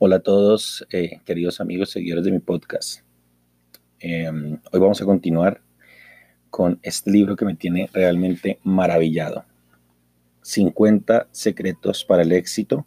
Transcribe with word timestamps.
Hola 0.00 0.16
a 0.16 0.20
todos, 0.20 0.86
eh, 0.92 1.18
queridos 1.24 1.60
amigos, 1.60 1.90
seguidores 1.90 2.24
de 2.24 2.30
mi 2.30 2.38
podcast. 2.38 3.00
Em, 3.98 4.60
hoy 4.70 4.78
vamos 4.78 5.02
a 5.02 5.04
continuar 5.04 5.60
con 6.50 6.78
este 6.84 7.10
libro 7.10 7.34
que 7.34 7.44
me 7.44 7.56
tiene 7.56 7.90
realmente 7.92 8.60
maravillado. 8.62 9.44
50 10.42 11.26
secretos 11.32 12.04
para 12.04 12.22
el 12.22 12.30
éxito, 12.30 12.86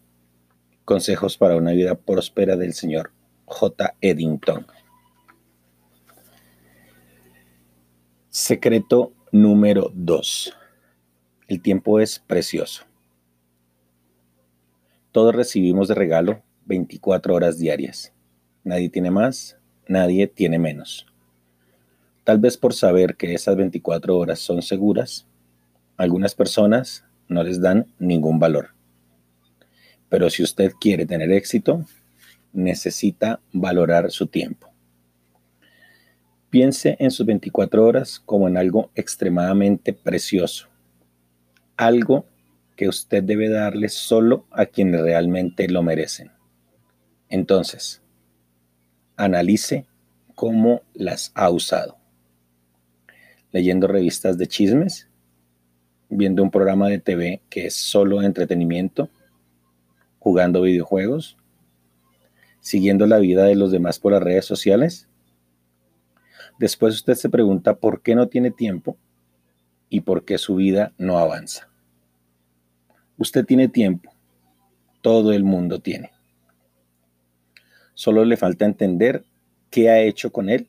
consejos 0.85 1.35
para 1.35 1.57
una 1.57 1.73
vida 1.73 1.95
próspera 1.95 2.55
del 2.55 2.71
señor 2.71 3.11
J. 3.43 3.93
Eddington. 3.99 4.65
Secreto 8.29 9.11
número 9.33 9.91
2. 9.93 10.53
El 11.49 11.61
tiempo 11.61 11.99
es 11.99 12.19
precioso. 12.19 12.85
Todos 15.11 15.35
recibimos 15.35 15.89
de 15.89 15.95
regalo 15.95 16.41
24 16.71 17.35
horas 17.35 17.57
diarias. 17.57 18.13
Nadie 18.63 18.87
tiene 18.87 19.11
más, 19.11 19.57
nadie 19.89 20.25
tiene 20.25 20.57
menos. 20.57 21.05
Tal 22.23 22.39
vez 22.39 22.55
por 22.55 22.73
saber 22.73 23.17
que 23.17 23.33
esas 23.33 23.57
24 23.57 24.17
horas 24.17 24.39
son 24.39 24.61
seguras, 24.61 25.27
algunas 25.97 26.33
personas 26.33 27.03
no 27.27 27.43
les 27.43 27.59
dan 27.59 27.87
ningún 27.99 28.39
valor. 28.39 28.69
Pero 30.07 30.29
si 30.29 30.43
usted 30.43 30.71
quiere 30.79 31.05
tener 31.05 31.29
éxito, 31.33 31.85
necesita 32.53 33.41
valorar 33.51 34.09
su 34.09 34.27
tiempo. 34.27 34.69
Piense 36.49 36.95
en 36.99 37.11
sus 37.11 37.25
24 37.25 37.85
horas 37.85 38.21
como 38.25 38.47
en 38.47 38.55
algo 38.55 38.91
extremadamente 38.95 39.91
precioso, 39.91 40.69
algo 41.75 42.25
que 42.77 42.87
usted 42.87 43.23
debe 43.23 43.49
darle 43.49 43.89
solo 43.89 44.45
a 44.51 44.65
quienes 44.65 45.01
realmente 45.01 45.67
lo 45.67 45.83
merecen. 45.83 46.31
Entonces, 47.31 48.01
analice 49.15 49.85
cómo 50.35 50.81
las 50.93 51.31
ha 51.33 51.49
usado. 51.49 51.97
Leyendo 53.53 53.87
revistas 53.87 54.37
de 54.37 54.47
chismes, 54.47 55.07
viendo 56.09 56.43
un 56.43 56.51
programa 56.51 56.89
de 56.89 56.99
TV 56.99 57.41
que 57.49 57.67
es 57.67 57.73
solo 57.73 58.21
entretenimiento, 58.21 59.09
jugando 60.19 60.63
videojuegos, 60.63 61.37
siguiendo 62.59 63.07
la 63.07 63.19
vida 63.19 63.45
de 63.45 63.55
los 63.55 63.71
demás 63.71 63.97
por 63.97 64.11
las 64.11 64.21
redes 64.21 64.43
sociales. 64.43 65.07
Después 66.59 66.95
usted 66.95 67.15
se 67.15 67.29
pregunta 67.29 67.75
por 67.75 68.01
qué 68.01 68.13
no 68.13 68.27
tiene 68.27 68.51
tiempo 68.51 68.97
y 69.89 70.01
por 70.01 70.25
qué 70.25 70.37
su 70.37 70.55
vida 70.55 70.91
no 70.97 71.17
avanza. 71.17 71.69
Usted 73.17 73.45
tiene 73.45 73.69
tiempo, 73.69 74.11
todo 75.01 75.31
el 75.31 75.45
mundo 75.45 75.79
tiene. 75.79 76.11
Solo 78.01 78.25
le 78.25 78.35
falta 78.35 78.65
entender 78.65 79.25
qué 79.69 79.91
ha 79.91 80.01
hecho 80.01 80.31
con 80.31 80.49
él 80.49 80.67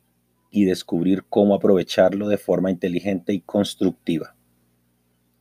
y 0.50 0.66
descubrir 0.66 1.25
cómo 1.30 1.55
aprovecharlo 1.55 2.28
de 2.28 2.36
forma 2.36 2.70
inteligente 2.70 3.33
y 3.33 3.41
constructiva. 3.41 4.36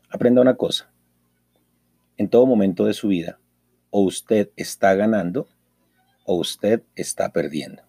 Aprenda 0.09 0.39
una 0.39 0.55
cosa. 0.55 0.89
En 2.15 2.29
todo 2.29 2.45
momento 2.45 2.85
de 2.85 2.93
su 2.93 3.09
vida, 3.09 3.41
o 3.89 4.03
usted 4.03 4.51
está 4.55 4.95
ganando 4.95 5.49
o 6.23 6.35
usted 6.35 6.81
está 6.95 7.33
perdiendo. 7.33 7.83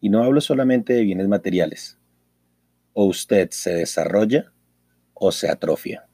Y 0.00 0.08
no 0.08 0.22
hablo 0.22 0.40
solamente 0.40 0.92
de 0.92 1.02
bienes 1.02 1.26
materiales. 1.26 1.98
O 2.92 3.06
usted 3.06 3.50
se 3.50 3.74
desarrolla 3.74 4.52
o 5.12 5.32
se 5.32 5.50
atrofia. 5.50 6.06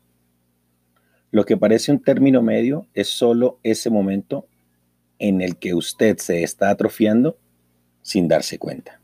Lo 1.33 1.45
que 1.45 1.59
parece 1.59 1.93
un 1.93 2.01
término 2.03 2.41
medio 2.41 2.87
es 2.95 3.11
solo 3.11 3.61
ese 3.63 3.91
momento 3.91 4.49
en 5.19 5.41
el 5.41 5.57
que 5.57 5.75
usted 5.75 6.19
se 6.19 6.43
está 6.43 6.71
atrofiando 6.71 7.39
sin 8.03 8.29
darse 8.29 8.59
cuenta. 8.59 9.01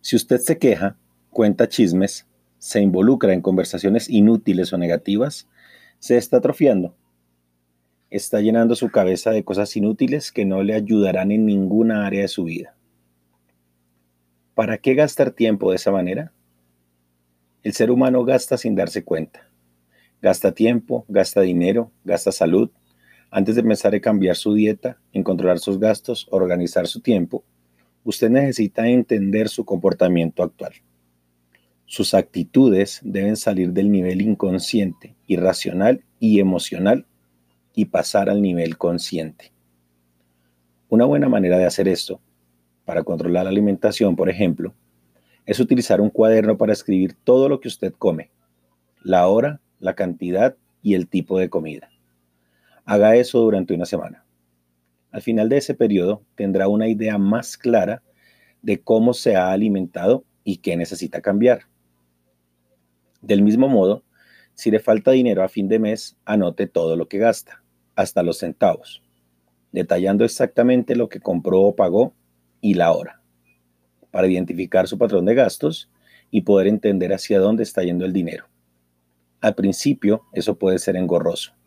Si 0.00 0.16
usted 0.16 0.38
se 0.38 0.58
queja, 0.58 0.96
cuenta 1.30 1.68
chismes, 1.68 2.26
se 2.58 2.80
involucra 2.80 3.32
en 3.32 3.40
conversaciones 3.40 4.08
inútiles 4.08 4.72
o 4.72 4.78
negativas, 4.78 5.48
se 5.98 6.16
está 6.16 6.38
atrofiando. 6.38 6.94
Está 8.10 8.40
llenando 8.40 8.74
su 8.74 8.90
cabeza 8.90 9.30
de 9.30 9.44
cosas 9.44 9.76
inútiles 9.76 10.32
que 10.32 10.44
no 10.44 10.62
le 10.62 10.74
ayudarán 10.74 11.30
en 11.30 11.44
ninguna 11.44 12.06
área 12.06 12.22
de 12.22 12.28
su 12.28 12.44
vida. 12.44 12.74
¿Para 14.54 14.78
qué 14.78 14.94
gastar 14.94 15.30
tiempo 15.30 15.70
de 15.70 15.76
esa 15.76 15.92
manera? 15.92 16.32
El 17.62 17.74
ser 17.74 17.90
humano 17.90 18.24
gasta 18.24 18.56
sin 18.56 18.74
darse 18.74 19.04
cuenta. 19.04 19.48
Gasta 20.22 20.52
tiempo, 20.52 21.04
gasta 21.08 21.42
dinero, 21.42 21.92
gasta 22.04 22.32
salud, 22.32 22.70
antes 23.30 23.54
de 23.54 23.60
empezar 23.60 23.94
a 23.94 24.00
cambiar 24.00 24.36
su 24.36 24.54
dieta, 24.54 24.98
en 25.12 25.22
controlar 25.22 25.58
sus 25.58 25.78
gastos, 25.78 26.26
organizar 26.30 26.86
su 26.86 27.00
tiempo, 27.00 27.44
usted 28.04 28.30
necesita 28.30 28.88
entender 28.88 29.48
su 29.48 29.64
comportamiento 29.64 30.42
actual. 30.42 30.72
Sus 31.84 32.14
actitudes 32.14 33.00
deben 33.02 33.36
salir 33.36 33.72
del 33.72 33.90
nivel 33.90 34.22
inconsciente, 34.22 35.14
irracional 35.26 36.04
y 36.18 36.40
emocional 36.40 37.06
y 37.74 37.86
pasar 37.86 38.30
al 38.30 38.42
nivel 38.42 38.76
consciente. 38.76 39.52
Una 40.88 41.04
buena 41.04 41.28
manera 41.28 41.58
de 41.58 41.66
hacer 41.66 41.88
esto, 41.88 42.20
para 42.84 43.02
controlar 43.02 43.44
la 43.44 43.50
alimentación, 43.50 44.16
por 44.16 44.30
ejemplo, 44.30 44.74
es 45.44 45.60
utilizar 45.60 46.00
un 46.00 46.10
cuaderno 46.10 46.56
para 46.56 46.72
escribir 46.72 47.14
todo 47.24 47.48
lo 47.48 47.60
que 47.60 47.68
usted 47.68 47.92
come, 47.92 48.30
la 49.02 49.28
hora, 49.28 49.60
la 49.80 49.94
cantidad 49.94 50.56
y 50.82 50.94
el 50.94 51.08
tipo 51.08 51.38
de 51.38 51.50
comida. 51.50 51.90
Haga 52.90 53.16
eso 53.16 53.40
durante 53.40 53.74
una 53.74 53.84
semana. 53.84 54.24
Al 55.10 55.20
final 55.20 55.50
de 55.50 55.58
ese 55.58 55.74
periodo 55.74 56.22
tendrá 56.36 56.68
una 56.68 56.88
idea 56.88 57.18
más 57.18 57.58
clara 57.58 58.02
de 58.62 58.80
cómo 58.80 59.12
se 59.12 59.36
ha 59.36 59.52
alimentado 59.52 60.24
y 60.42 60.56
qué 60.56 60.74
necesita 60.74 61.20
cambiar. 61.20 61.64
Del 63.20 63.42
mismo 63.42 63.68
modo, 63.68 64.04
si 64.54 64.70
le 64.70 64.80
falta 64.80 65.10
dinero 65.10 65.42
a 65.42 65.50
fin 65.50 65.68
de 65.68 65.78
mes, 65.78 66.16
anote 66.24 66.66
todo 66.66 66.96
lo 66.96 67.08
que 67.08 67.18
gasta, 67.18 67.62
hasta 67.94 68.22
los 68.22 68.38
centavos, 68.38 69.02
detallando 69.70 70.24
exactamente 70.24 70.96
lo 70.96 71.10
que 71.10 71.20
compró 71.20 71.60
o 71.60 71.76
pagó 71.76 72.14
y 72.62 72.72
la 72.72 72.92
hora, 72.92 73.20
para 74.10 74.28
identificar 74.28 74.88
su 74.88 74.96
patrón 74.96 75.26
de 75.26 75.34
gastos 75.34 75.90
y 76.30 76.40
poder 76.40 76.68
entender 76.68 77.12
hacia 77.12 77.38
dónde 77.38 77.64
está 77.64 77.82
yendo 77.82 78.06
el 78.06 78.14
dinero. 78.14 78.46
Al 79.42 79.54
principio, 79.54 80.22
eso 80.32 80.58
puede 80.58 80.78
ser 80.78 80.96
engorroso 80.96 81.57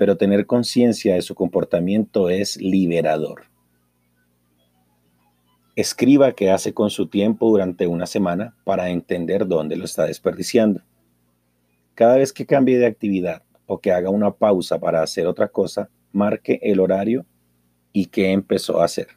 pero 0.00 0.16
tener 0.16 0.46
conciencia 0.46 1.14
de 1.14 1.20
su 1.20 1.34
comportamiento 1.34 2.30
es 2.30 2.56
liberador. 2.56 3.42
Escriba 5.76 6.32
qué 6.32 6.50
hace 6.50 6.72
con 6.72 6.88
su 6.88 7.08
tiempo 7.08 7.50
durante 7.50 7.86
una 7.86 8.06
semana 8.06 8.56
para 8.64 8.88
entender 8.88 9.46
dónde 9.46 9.76
lo 9.76 9.84
está 9.84 10.06
desperdiciando. 10.06 10.80
Cada 11.94 12.16
vez 12.16 12.32
que 12.32 12.46
cambie 12.46 12.78
de 12.78 12.86
actividad 12.86 13.42
o 13.66 13.78
que 13.78 13.92
haga 13.92 14.08
una 14.08 14.30
pausa 14.30 14.78
para 14.80 15.02
hacer 15.02 15.26
otra 15.26 15.48
cosa, 15.48 15.90
marque 16.12 16.58
el 16.62 16.80
horario 16.80 17.26
y 17.92 18.06
qué 18.06 18.32
empezó 18.32 18.80
a 18.80 18.86
hacer. 18.86 19.08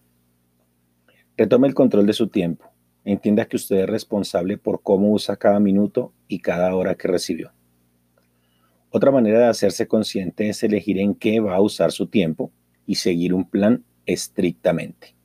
Retome 1.38 1.70
el 1.70 1.76
control 1.76 2.06
de 2.08 2.12
su 2.12 2.28
tiempo. 2.28 2.70
Entienda 3.06 3.46
que 3.46 3.56
usted 3.56 3.78
es 3.78 3.90
responsable 3.90 4.58
por 4.58 4.82
cómo 4.84 5.14
usa 5.14 5.38
cada 5.38 5.62
minuto 5.62 6.12
y 6.28 6.40
cada 6.40 6.76
hora 6.76 6.96
que 6.96 7.08
recibió. 7.08 7.54
Otra 8.96 9.10
manera 9.10 9.40
de 9.40 9.46
hacerse 9.48 9.88
consciente 9.88 10.50
es 10.50 10.62
elegir 10.62 11.00
en 11.00 11.16
qué 11.16 11.40
va 11.40 11.56
a 11.56 11.62
usar 11.62 11.92
su 11.92 12.06
tiempo 12.06 12.52
y 12.86 12.94
seguir 12.94 13.34
un 13.34 13.50
plan 13.50 13.84
estrictamente. 14.06 15.16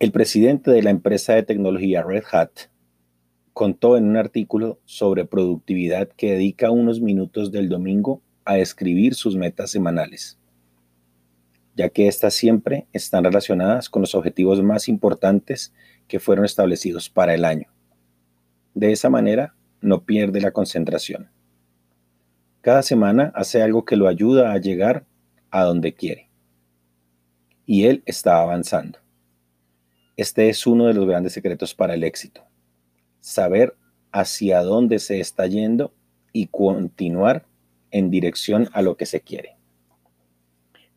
El 0.00 0.10
presidente 0.10 0.72
de 0.72 0.82
la 0.82 0.90
empresa 0.90 1.34
de 1.34 1.44
tecnología 1.44 2.02
Red 2.02 2.24
Hat 2.32 2.50
contó 3.52 3.96
en 3.96 4.08
un 4.08 4.16
artículo 4.16 4.80
sobre 4.84 5.24
productividad 5.24 6.08
que 6.08 6.32
dedica 6.32 6.72
unos 6.72 7.00
minutos 7.00 7.52
del 7.52 7.68
domingo 7.68 8.20
a 8.44 8.58
escribir 8.58 9.14
sus 9.14 9.36
metas 9.36 9.70
semanales, 9.70 10.40
ya 11.76 11.88
que 11.88 12.08
éstas 12.08 12.34
siempre 12.34 12.88
están 12.92 13.22
relacionadas 13.22 13.88
con 13.88 14.02
los 14.02 14.16
objetivos 14.16 14.60
más 14.60 14.88
importantes 14.88 15.72
que 16.08 16.18
fueron 16.18 16.44
establecidos 16.44 17.08
para 17.08 17.32
el 17.32 17.44
año. 17.44 17.68
De 18.74 18.90
esa 18.90 19.08
manera, 19.08 19.54
no 19.84 20.04
pierde 20.04 20.40
la 20.40 20.50
concentración. 20.50 21.30
Cada 22.60 22.82
semana 22.82 23.30
hace 23.34 23.62
algo 23.62 23.84
que 23.84 23.96
lo 23.96 24.08
ayuda 24.08 24.52
a 24.52 24.58
llegar 24.58 25.04
a 25.50 25.64
donde 25.64 25.94
quiere. 25.94 26.30
Y 27.66 27.84
él 27.84 28.02
está 28.06 28.40
avanzando. 28.40 28.98
Este 30.16 30.48
es 30.48 30.66
uno 30.66 30.86
de 30.86 30.94
los 30.94 31.06
grandes 31.06 31.34
secretos 31.34 31.74
para 31.74 31.94
el 31.94 32.04
éxito. 32.04 32.42
Saber 33.20 33.76
hacia 34.12 34.62
dónde 34.62 34.98
se 34.98 35.20
está 35.20 35.46
yendo 35.46 35.92
y 36.32 36.46
continuar 36.46 37.46
en 37.90 38.10
dirección 38.10 38.68
a 38.72 38.80
lo 38.80 38.96
que 38.96 39.06
se 39.06 39.20
quiere. 39.20 39.56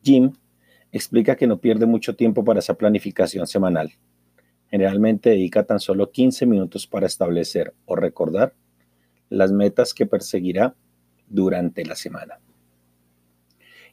Jim 0.04 0.33
explica 0.92 1.36
que 1.36 1.48
no 1.48 1.60
pierde 1.60 1.86
mucho 1.86 2.16
tiempo 2.16 2.44
para 2.44 2.60
esa 2.60 2.75
planificación 2.75 3.45
semanal. 3.48 3.92
Generalmente 4.69 5.31
dedica 5.31 5.66
tan 5.66 5.80
solo 5.80 6.12
15 6.12 6.45
minutos 6.45 6.88
para 6.88 7.07
establecer 7.07 7.74
o 7.86 7.95
recordar 7.95 8.54
las 9.30 9.52
metas 9.52 9.94
que 9.94 10.06
perseguirá 10.06 10.76
durante 11.28 11.86
la 11.86 11.96
semana. 11.96 12.40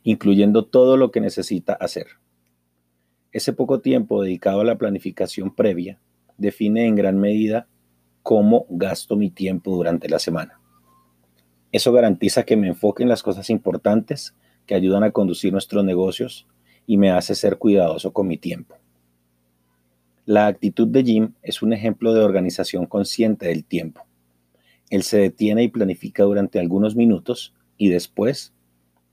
incluyendo 0.06 0.66
todo 0.66 0.98
lo 0.98 1.10
que 1.10 1.20
necesita 1.20 1.72
hacer. 1.72 2.06
Ese 3.32 3.54
poco 3.54 3.80
tiempo 3.80 4.22
dedicado 4.22 4.60
a 4.60 4.64
la 4.64 4.76
planificación 4.76 5.54
previa 5.54 5.98
define 6.36 6.86
en 6.86 6.94
gran 6.94 7.18
medida 7.18 7.66
cómo 8.22 8.66
gasto 8.68 9.16
mi 9.16 9.30
tiempo 9.30 9.74
durante 9.74 10.08
la 10.10 10.18
semana. 10.18 10.60
Eso 11.72 11.90
garantiza 11.90 12.44
que 12.44 12.56
me 12.56 12.68
enfoque 12.68 13.02
en 13.02 13.08
las 13.08 13.22
cosas 13.22 13.50
importantes 13.50 14.34
que 14.66 14.74
ayudan 14.74 15.04
a 15.04 15.10
conducir 15.10 15.52
nuestros 15.52 15.84
negocios 15.84 16.46
y 16.86 16.98
me 16.98 17.10
hace 17.10 17.34
ser 17.34 17.58
cuidadoso 17.58 18.12
con 18.12 18.28
mi 18.28 18.36
tiempo. 18.36 18.76
La 20.26 20.46
actitud 20.46 20.86
de 20.86 21.02
Jim 21.02 21.32
es 21.42 21.62
un 21.62 21.72
ejemplo 21.72 22.14
de 22.14 22.20
organización 22.20 22.86
consciente 22.86 23.46
del 23.46 23.64
tiempo. 23.64 24.06
Él 24.94 25.02
se 25.02 25.18
detiene 25.18 25.64
y 25.64 25.68
planifica 25.68 26.22
durante 26.22 26.60
algunos 26.60 26.94
minutos 26.94 27.52
y 27.76 27.88
después 27.88 28.52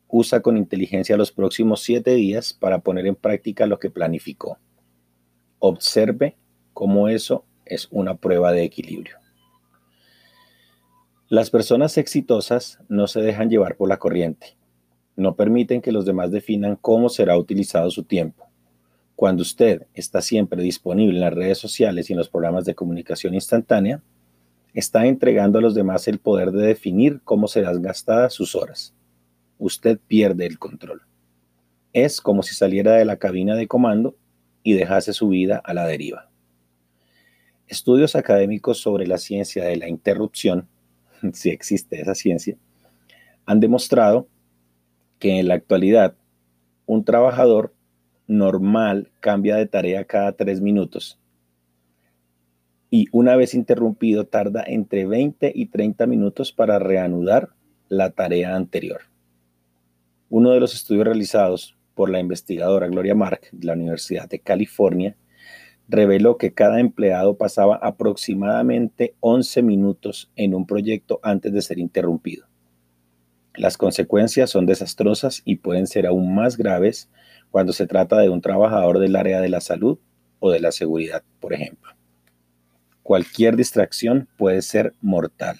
usa 0.07 0.42
con 0.42 0.56
inteligencia 0.56 1.18
los 1.18 1.31
próximos 1.31 1.81
siete 1.81 2.13
días 2.13 2.54
para 2.54 2.81
poner 2.81 3.07
en 3.07 3.16
práctica 3.16 3.66
lo 3.66 3.80
que 3.80 3.89
planificó. 3.89 4.60
Observe 5.57 6.38
cómo 6.74 7.07
eso 7.07 7.45
es 7.66 7.88
una 7.89 8.13
prueba 8.13 8.51
de 8.51 8.63
equilibrio. 8.63 9.18
Las 11.30 11.50
personas 11.50 11.98
exitosas 11.98 12.77
no 12.88 13.07
se 13.07 13.22
dejan 13.22 13.50
llevar 13.50 13.75
por 13.75 13.89
la 13.89 13.98
corriente. 13.98 14.56
No 15.16 15.36
permiten 15.36 15.81
que 15.81 15.92
los 15.92 16.06
demás 16.06 16.30
definan 16.30 16.75
cómo 16.75 17.10
será 17.10 17.36
utilizado 17.39 17.89
su 17.89 18.04
tiempo. 18.04 18.45
Cuando 19.16 19.42
usted 19.42 19.88
está 19.95 20.22
siempre 20.22 20.62
disponible 20.62 21.16
en 21.16 21.22
las 21.22 21.34
redes 21.34 21.57
sociales 21.57 22.07
y 22.07 22.13
en 22.13 22.19
los 22.19 22.30
programas 22.30 22.66
de 22.66 22.75
comunicación 22.75 23.34
instantánea, 23.34 24.04
está 24.74 25.06
entregando 25.06 25.60
a 25.60 25.62
los 25.62 25.76
demás 25.76 26.08
el 26.08 26.20
poder 26.20 26.52
de 26.52 26.68
definir 26.68 27.22
cómo 27.24 27.48
serán 27.48 27.82
gastadas 27.82 28.34
sus 28.34 28.56
horas 28.56 28.94
usted 29.62 30.00
pierde 30.08 30.48
el 30.48 30.58
control. 30.58 31.04
Es 31.94 32.20
como 32.20 32.42
si 32.42 32.56
saliera 32.56 32.94
de 32.94 33.06
la 33.06 33.18
cabina 33.18 33.56
de 33.56 33.68
comando 33.68 34.16
y 34.64 34.74
dejase 34.74 35.14
su 35.14 35.30
vida 35.30 35.62
a 35.64 35.76
la 35.76 35.86
deriva. 35.86 36.30
Estudios 37.68 38.16
académicos 38.16 38.80
sobre 38.80 39.06
la 39.06 39.20
ciencia 39.20 39.64
de 39.64 39.78
la 39.78 39.88
interrupción, 39.88 40.68
si 41.34 41.52
existe 41.52 42.02
esa 42.02 42.16
ciencia, 42.16 42.58
han 43.46 43.60
demostrado 43.60 44.28
que 45.20 45.40
en 45.40 45.48
la 45.48 45.54
actualidad 45.54 46.16
un 46.88 47.06
trabajador 47.06 47.76
normal 48.26 49.12
cambia 49.20 49.58
de 49.58 49.68
tarea 49.68 50.06
cada 50.06 50.32
tres 50.32 50.60
minutos 50.60 51.20
y 52.94 53.08
una 53.14 53.38
vez 53.38 53.56
interrumpido 53.56 54.26
tarda 54.26 54.64
entre 54.68 55.06
20 55.06 55.52
y 55.56 55.68
30 55.68 56.06
minutos 56.08 56.52
para 56.52 56.78
reanudar 56.78 57.52
la 57.88 58.12
tarea 58.12 58.56
anterior. 58.56 59.04
Uno 60.30 60.52
de 60.52 60.60
los 60.60 60.76
estudios 60.76 61.06
realizados 61.06 61.78
por 61.96 62.10
la 62.10 62.20
investigadora 62.20 62.88
Gloria 62.88 63.16
Mark 63.16 63.44
de 63.54 63.66
la 63.66 63.74
Universidad 63.74 64.28
de 64.28 64.40
California 64.40 65.16
reveló 65.88 66.38
que 66.38 66.54
cada 66.54 66.82
empleado 66.82 67.38
pasaba 67.38 67.78
aproximadamente 67.78 69.16
11 69.22 69.64
minutos 69.64 70.30
en 70.36 70.54
un 70.54 70.68
proyecto 70.68 71.22
antes 71.24 71.54
de 71.54 71.62
ser 71.62 71.80
interrumpido. 71.80 72.48
Las 73.56 73.78
consecuencias 73.78 74.50
son 74.50 74.66
desastrosas 74.66 75.42
y 75.46 75.58
pueden 75.58 75.88
ser 75.88 76.08
aún 76.08 76.36
más 76.36 76.58
graves 76.58 77.10
cuando 77.52 77.72
se 77.72 77.88
trata 77.88 78.20
de 78.20 78.30
un 78.30 78.42
trabajador 78.42 79.00
del 79.00 79.16
área 79.16 79.40
de 79.40 79.50
la 79.50 79.62
salud 79.62 79.98
o 80.40 80.52
de 80.52 80.60
la 80.60 80.72
seguridad, 80.74 81.24
por 81.40 81.54
ejemplo. 81.54 82.00
Cualquier 83.12 83.58
distracción 83.58 84.30
puede 84.38 84.62
ser 84.62 84.94
mortal. 85.02 85.58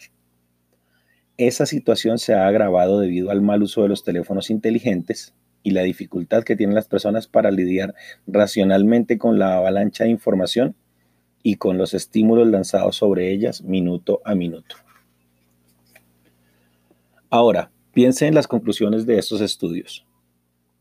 Esa 1.36 1.66
situación 1.66 2.18
se 2.18 2.34
ha 2.34 2.48
agravado 2.48 3.02
debido 3.02 3.30
al 3.30 3.42
mal 3.42 3.62
uso 3.62 3.82
de 3.82 3.90
los 3.90 4.06
teléfonos 4.06 4.50
inteligentes 4.50 5.34
y 5.62 5.72
la 5.72 5.82
dificultad 5.82 6.44
que 6.44 6.56
tienen 6.56 6.76
las 6.76 6.88
personas 6.88 7.28
para 7.28 7.52
lidiar 7.52 7.94
racionalmente 8.26 9.18
con 9.18 9.38
la 9.38 9.58
avalancha 9.58 10.06
de 10.06 10.12
información 10.12 10.76
y 11.44 11.58
con 11.58 11.78
los 11.78 11.94
estímulos 11.94 12.48
lanzados 12.48 12.96
sobre 12.96 13.34
ellas 13.34 13.62
minuto 13.64 14.22
a 14.24 14.34
minuto. 14.34 14.78
Ahora, 17.30 17.70
piense 17.92 18.28
en 18.28 18.36
las 18.36 18.48
conclusiones 18.48 19.06
de 19.06 19.20
estos 19.20 19.42
estudios. 19.42 20.06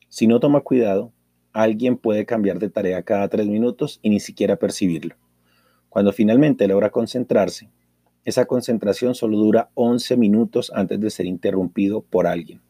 Si 0.09 0.29
no 0.29 0.39
toma 0.39 0.61
cuidado, 0.61 1.13
alguien 1.53 1.97
puede 1.97 2.27
cambiar 2.27 2.61
de 2.61 2.71
tarea 2.71 3.03
cada 3.03 3.27
tres 3.27 3.49
minutos 3.49 3.99
y 4.03 4.11
ni 4.11 4.21
siquiera 4.21 4.55
percibirlo. 4.55 5.17
Cuando 5.91 6.13
finalmente 6.13 6.69
logra 6.69 6.91
concentrarse, 6.91 7.69
esa 8.25 8.47
concentración 8.47 9.15
solo 9.15 9.37
dura 9.39 9.71
11 9.75 10.17
minutos 10.17 10.71
antes 10.75 11.01
de 11.01 11.11
ser 11.11 11.27
interrumpido 11.27 12.01
por 12.01 12.27
alguien. 12.27 12.61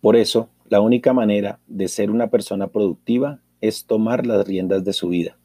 Por 0.00 0.16
eso, 0.16 0.48
la 0.68 0.80
única 0.80 1.12
manera 1.12 1.60
de 1.68 1.86
ser 1.86 2.10
una 2.10 2.28
persona 2.28 2.66
productiva 2.66 3.38
es 3.60 3.84
tomar 3.84 4.26
las 4.26 4.46
riendas 4.48 4.82
de 4.82 4.94
su 4.94 5.10
vida, 5.10 5.36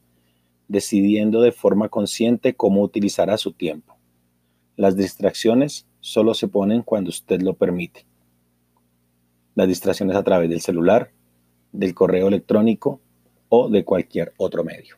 decidiendo 0.68 1.42
de 1.42 1.52
forma 1.52 1.90
consciente 1.90 2.56
cómo 2.56 2.82
utilizará 2.82 3.38
su 3.38 3.52
tiempo. 3.52 3.98
Las 4.78 4.96
distracciones 4.96 5.86
solo 6.00 6.34
se 6.34 6.48
ponen 6.48 6.82
cuando 6.82 7.10
usted 7.10 7.42
lo 7.42 7.54
permite. 7.54 8.06
Las 9.56 9.68
distracciones 9.68 10.16
a 10.16 10.24
través 10.24 10.50
del 10.50 10.62
celular, 10.62 11.12
del 11.72 11.94
correo 11.94 12.28
electrónico 12.28 13.00
o 13.50 13.70
de 13.70 13.84
cualquier 13.84 14.34
otro 14.38 14.64
medio. 14.64 14.98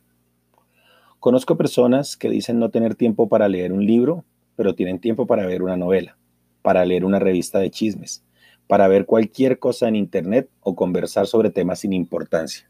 Conozco 1.20 1.58
personas 1.58 2.18
que 2.18 2.30
dicen 2.30 2.60
no 2.60 2.70
tener 2.70 2.96
tiempo 2.96 3.28
para 3.28 3.48
leer 3.48 3.72
un 3.72 3.86
libro, 3.86 4.24
pero 4.56 4.76
tienen 4.76 5.00
tiempo 5.00 5.28
para 5.28 5.46
ver 5.46 5.62
una 5.62 5.78
novela, 5.78 6.18
para 6.62 6.86
leer 6.86 7.06
una 7.06 7.20
revista 7.20 7.60
de 7.60 7.72
chismes, 7.72 8.24
para 8.68 8.88
ver 8.88 9.06
cualquier 9.06 9.60
cosa 9.60 9.88
en 9.88 9.96
Internet 9.96 10.50
o 10.62 10.76
conversar 10.76 11.28
sobre 11.28 11.50
temas 11.50 11.80
sin 11.80 11.94
importancia. 11.94 12.70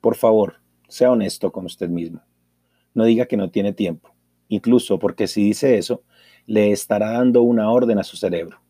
Por 0.00 0.16
favor, 0.16 0.60
sea 0.88 1.10
honesto 1.10 1.52
con 1.52 1.66
usted 1.66 1.88
mismo. 1.88 2.20
No 2.94 3.04
diga 3.04 3.26
que 3.26 3.36
no 3.36 3.50
tiene 3.50 3.72
tiempo, 3.72 4.14
incluso 4.48 4.98
porque 4.98 5.26
si 5.26 5.42
dice 5.42 5.76
eso, 5.76 6.02
le 6.46 6.72
estará 6.72 7.12
dando 7.12 7.42
una 7.42 7.70
orden 7.70 7.98
a 7.98 8.04
su 8.04 8.16
cerebro. 8.16 8.60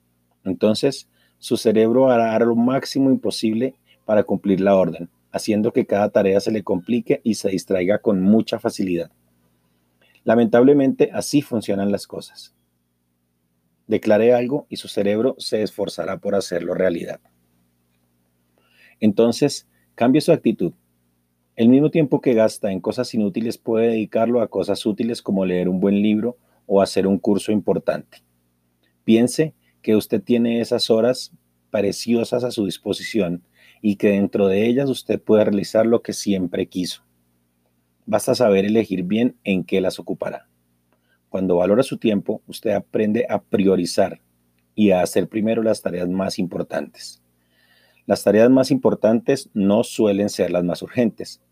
Entonces, 0.44 1.08
su 1.44 1.58
cerebro 1.58 2.10
hará 2.10 2.38
lo 2.38 2.56
máximo 2.56 3.10
imposible 3.10 3.74
para 4.06 4.24
cumplir 4.24 4.62
la 4.62 4.76
orden, 4.76 5.10
haciendo 5.30 5.74
que 5.74 5.84
cada 5.84 6.08
tarea 6.08 6.40
se 6.40 6.50
le 6.50 6.62
complique 6.62 7.20
y 7.22 7.34
se 7.34 7.50
distraiga 7.50 7.98
con 7.98 8.22
mucha 8.22 8.58
facilidad. 8.58 9.10
Lamentablemente, 10.24 11.10
así 11.12 11.42
funcionan 11.42 11.92
las 11.92 12.06
cosas. 12.06 12.54
Declare 13.86 14.32
algo 14.32 14.64
y 14.70 14.76
su 14.76 14.88
cerebro 14.88 15.36
se 15.36 15.62
esforzará 15.62 16.16
por 16.16 16.34
hacerlo 16.34 16.72
realidad. 16.72 17.20
Entonces, 18.98 19.68
cambie 19.96 20.22
su 20.22 20.32
actitud. 20.32 20.72
El 21.56 21.68
mismo 21.68 21.90
tiempo 21.90 22.22
que 22.22 22.32
gasta 22.32 22.72
en 22.72 22.80
cosas 22.80 23.12
inútiles 23.12 23.58
puede 23.58 23.88
dedicarlo 23.88 24.40
a 24.40 24.48
cosas 24.48 24.86
útiles 24.86 25.20
como 25.20 25.44
leer 25.44 25.68
un 25.68 25.78
buen 25.78 26.00
libro 26.00 26.38
o 26.66 26.80
hacer 26.80 27.06
un 27.06 27.18
curso 27.18 27.52
importante. 27.52 28.22
Piense 29.04 29.52
que 29.84 29.96
usted 29.96 30.22
tiene 30.22 30.62
esas 30.62 30.88
horas 30.88 31.30
preciosas 31.70 32.42
a 32.42 32.50
su 32.50 32.64
disposición 32.64 33.44
y 33.82 33.96
que 33.96 34.08
dentro 34.08 34.48
de 34.48 34.66
ellas 34.66 34.88
usted 34.88 35.20
puede 35.20 35.44
realizar 35.44 35.84
lo 35.84 36.00
que 36.00 36.14
siempre 36.14 36.66
quiso. 36.68 37.04
Basta 38.06 38.34
saber 38.34 38.64
elegir 38.64 39.02
bien 39.02 39.36
en 39.44 39.62
qué 39.62 39.82
las 39.82 39.98
ocupará. 39.98 40.48
Cuando 41.28 41.56
valora 41.56 41.82
su 41.82 41.98
tiempo, 41.98 42.40
usted 42.46 42.70
aprende 42.70 43.26
a 43.28 43.42
priorizar 43.42 44.22
y 44.74 44.90
a 44.90 45.02
hacer 45.02 45.28
primero 45.28 45.62
las 45.62 45.82
tareas 45.82 46.08
más 46.08 46.38
importantes. 46.38 47.22
Las 48.06 48.24
tareas 48.24 48.48
más 48.48 48.70
importantes 48.70 49.50
no 49.52 49.84
suelen 49.84 50.30
ser 50.30 50.50
las 50.50 50.64
más 50.64 50.80
urgentes, 50.80 51.42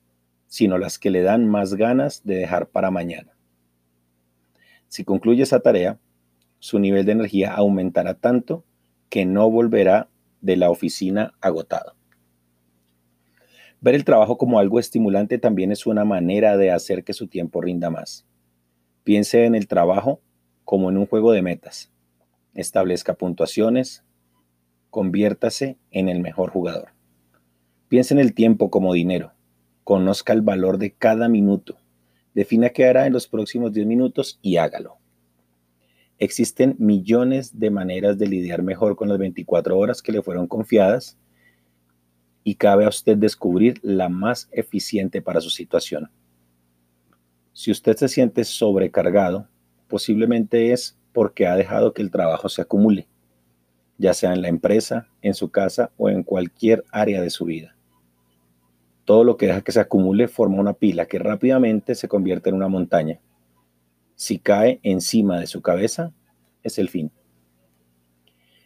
sino 0.47 0.79
las 0.79 0.99
que 0.99 1.11
le 1.11 1.21
dan 1.21 1.47
más 1.47 1.75
ganas 1.75 2.23
de 2.25 2.37
dejar 2.37 2.69
para 2.69 2.91
mañana. 2.91 3.37
Si 4.89 5.05
concluye 5.05 5.43
esa 5.43 5.61
tarea, 5.61 5.99
su 6.63 6.79
nivel 6.79 7.05
de 7.05 7.11
energía 7.11 7.53
aumentará 7.53 8.15
tanto 8.15 8.65
que 9.09 9.27
no 9.27 9.51
volverá 9.51 10.09
de 10.41 10.57
la 10.57 10.71
oficina 10.71 11.35
agotado. 11.41 11.97
Ver 13.81 13.97
el 13.97 14.05
trabajo 14.05 14.39
como 14.39 14.61
algo 14.61 14.79
estimulante 14.79 15.39
también 15.39 15.73
es 15.73 15.87
una 15.87 16.05
manera 16.05 16.57
de 16.57 16.71
hacer 16.71 17.03
que 17.03 17.15
su 17.15 17.27
tiempo 17.27 17.61
rinda 17.61 17.91
más. 17.91 18.27
Piense 19.03 19.45
en 19.45 19.57
el 19.57 19.67
trabajo 19.67 20.21
como 20.65 20.89
en 20.89 20.99
un 20.99 21.07
juego 21.07 21.33
de 21.33 21.43
metas. 21.43 21.91
Establezca 22.55 23.15
puntuaciones. 23.15 24.05
Conviértase 24.89 25.79
en 25.91 26.09
el 26.09 26.21
mejor 26.21 26.51
jugador. 26.51 26.91
Piense 27.89 28.15
en 28.15 28.21
el 28.21 28.35
tiempo 28.35 28.71
como 28.71 28.93
dinero. 28.93 29.33
Conozca 29.83 30.33
el 30.33 30.43
valor 30.43 30.79
de 30.79 30.93
cada 30.93 31.29
minuto. 31.29 31.79
Defina 32.35 32.69
qué 32.69 32.87
hará 32.87 33.09
en 33.09 33.15
los 33.15 33.27
próximos 33.27 33.73
10 33.73 33.85
minutos 33.85 34.39
y 34.43 34.59
hágalo. 34.59 35.02
Existen 36.23 36.77
millones 36.79 37.59
de 37.59 37.73
maneras 37.73 38.17
de 38.17 38.29
lidiar 38.29 38.63
mejor 38.63 38.95
con 38.95 39.09
las 39.09 39.19
24 39.19 39.77
horas 39.77 40.03
que 40.03 40.13
le 40.13 40.23
fueron 40.23 40.47
confiadas 40.47 41.19
y 42.45 42.55
cabe 42.55 42.85
a 42.85 42.91
usted 42.91 43.17
descubrir 43.17 43.81
la 43.83 44.09
más 44.09 44.49
eficiente 44.53 45.21
para 45.21 45.41
su 45.41 45.51
situación. 45.51 46.13
Si 47.53 47.73
usted 47.73 47.97
se 47.97 48.07
siente 48.07 48.45
sobrecargado, 48.45 49.49
posiblemente 49.89 50.71
es 50.71 50.97
porque 51.13 51.49
ha 51.49 51.57
dejado 51.57 51.93
que 51.93 52.03
el 52.03 52.13
trabajo 52.13 52.49
se 52.49 52.63
acumule, 52.63 53.09
ya 53.99 54.15
sea 54.15 54.33
en 54.33 54.43
la 54.43 54.49
empresa, 54.49 55.09
en 55.23 55.35
su 55.35 55.51
casa 55.51 55.91
o 55.97 56.09
en 56.09 56.23
cualquier 56.23 56.85
área 56.93 57.21
de 57.21 57.31
su 57.31 57.47
vida. 57.47 57.75
Todo 59.05 59.25
lo 59.25 59.37
que 59.37 59.47
deja 59.47 59.63
que 59.63 59.73
se 59.73 59.81
acumule 59.81 60.29
forma 60.29 60.61
una 60.61 60.75
pila 60.75 61.07
que 61.07 61.19
rápidamente 61.19 61.97
se 61.97 62.07
convierte 62.07 62.51
en 62.51 62.55
una 62.55 62.69
montaña. 62.69 63.19
Si 64.23 64.39
cae 64.39 64.79
encima 64.85 65.41
de 65.41 65.49
su 65.49 65.63
cabeza, 65.63 66.13
es 66.63 66.79
el 66.79 66.89
fin. 66.89 67.11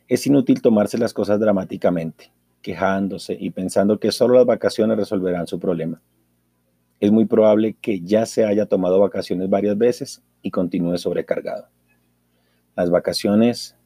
Es 0.07 0.27
inútil 0.27 0.61
tomarse 0.61 0.99
las 0.99 1.15
cosas 1.15 1.41
dramáticamente, 1.41 2.31
quejándose 2.61 3.39
y 3.41 3.49
pensando 3.49 3.99
que 3.99 4.13
solo 4.13 4.35
las 4.35 4.45
vacaciones 4.45 4.99
resolverán 4.99 5.47
su 5.47 5.59
problema. 5.59 6.03
Es 7.01 7.11
muy 7.11 7.25
probable 7.25 7.75
que 7.81 8.03
ya 8.03 8.27
se 8.27 8.45
haya 8.45 8.67
tomado 8.67 9.01
vacaciones 9.01 9.49
varias 9.49 9.79
veces 9.79 10.23
y 10.43 10.51
continúe 10.51 10.99
sobrecargado. 10.99 11.71
Las 12.77 12.91
vacaciones 12.91 13.77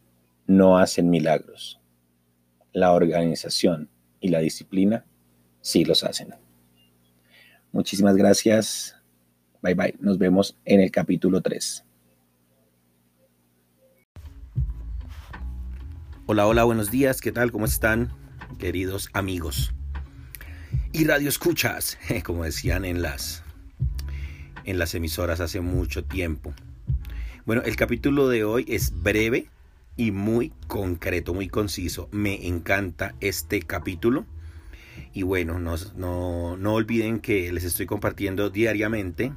no 0.49 0.77
hacen 0.77 1.09
milagros. 1.09 1.81
La 2.73 2.91
organización 2.95 3.89
y 4.19 4.31
la 4.31 4.41
disciplina 4.41 5.05
sí 5.61 5.85
los 5.85 6.03
hacen. 6.03 6.35
Muchísimas 7.71 8.17
gracias. 8.17 9.00
Bye 9.63 9.75
bye. 9.75 9.95
Nos 10.01 10.19
vemos 10.19 10.57
en 10.65 10.81
el 10.81 10.91
capítulo 10.91 11.43
3. 11.43 11.85
Hola, 16.25 16.47
hola, 16.47 16.65
buenos 16.65 16.91
días. 16.91 17.21
¿Qué 17.21 17.31
tal? 17.31 17.53
¿Cómo 17.53 17.67
están, 17.67 18.11
queridos 18.59 19.11
amigos? 19.13 19.75
Y 20.93 21.05
radio 21.05 21.29
escuchas, 21.29 21.99
como 22.25 22.45
decían 22.45 22.85
en 22.85 23.03
las 23.03 23.43
en 24.65 24.79
las 24.79 24.95
emisoras 24.95 25.41
hace 25.41 25.61
mucho 25.61 26.05
tiempo. 26.05 26.55
Bueno, 27.45 27.63
el 27.63 27.77
capítulo 27.77 28.29
de 28.29 28.45
hoy 28.45 28.65
es 28.69 29.03
breve 29.03 29.49
y 29.97 30.11
muy 30.11 30.53
concreto, 30.69 31.35
muy 31.35 31.49
conciso. 31.49 32.09
Me 32.13 32.47
encanta 32.47 33.15
este 33.21 33.61
capítulo. 33.61 34.25
Y 35.13 35.23
bueno, 35.23 35.59
no, 35.59 35.75
no, 35.97 36.57
no 36.57 36.75
olviden 36.75 37.21
que 37.21 37.53
les 37.53 37.65
estoy 37.65 37.85
compartiendo 37.85 38.49
diariamente 38.49 39.33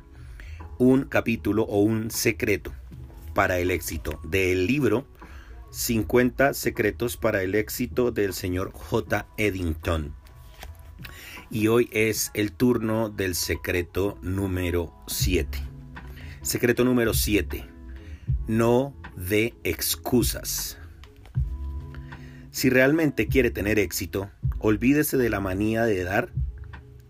un 0.84 1.06
capítulo 1.06 1.64
o 1.64 1.80
un 1.80 2.12
secreto 2.12 2.74
para 3.34 3.60
el 3.60 3.72
éxito 3.72 4.20
del 4.24 4.68
libro 4.68 5.08
50 5.72 6.54
secretos 6.54 7.18
para 7.18 7.42
el 7.42 7.56
éxito 7.56 8.12
del 8.12 8.34
señor 8.34 8.72
J. 8.74 9.26
Eddington. 9.38 10.14
Y 11.50 11.68
hoy 11.68 11.90
es 11.92 12.32
el 12.34 12.52
turno 12.52 13.10
del 13.10 13.34
secreto 13.34 14.20
número 14.22 14.94
7. 15.08 15.58
Secreto 16.42 16.84
número 16.84 17.14
7. 17.14 17.66
No 18.48 18.94
de 19.16 19.56
excusas. 19.64 20.78
Si 22.52 22.70
realmente 22.70 23.28
quiere 23.28 23.50
tener 23.50 23.80
éxito, 23.80 24.30
olvídese 24.60 25.18
de 25.18 25.30
la 25.30 25.40
manía 25.40 25.86
de 25.86 26.04
dar 26.04 26.30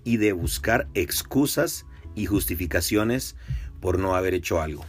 y 0.06 0.18
de 0.18 0.32
buscar 0.32 0.88
excusas 0.94 1.86
y 2.16 2.28
justificaciones 2.28 3.36
por 3.84 4.00
no 4.00 4.16
haber 4.16 4.34
hecho 4.34 4.62
algo. 4.62 4.86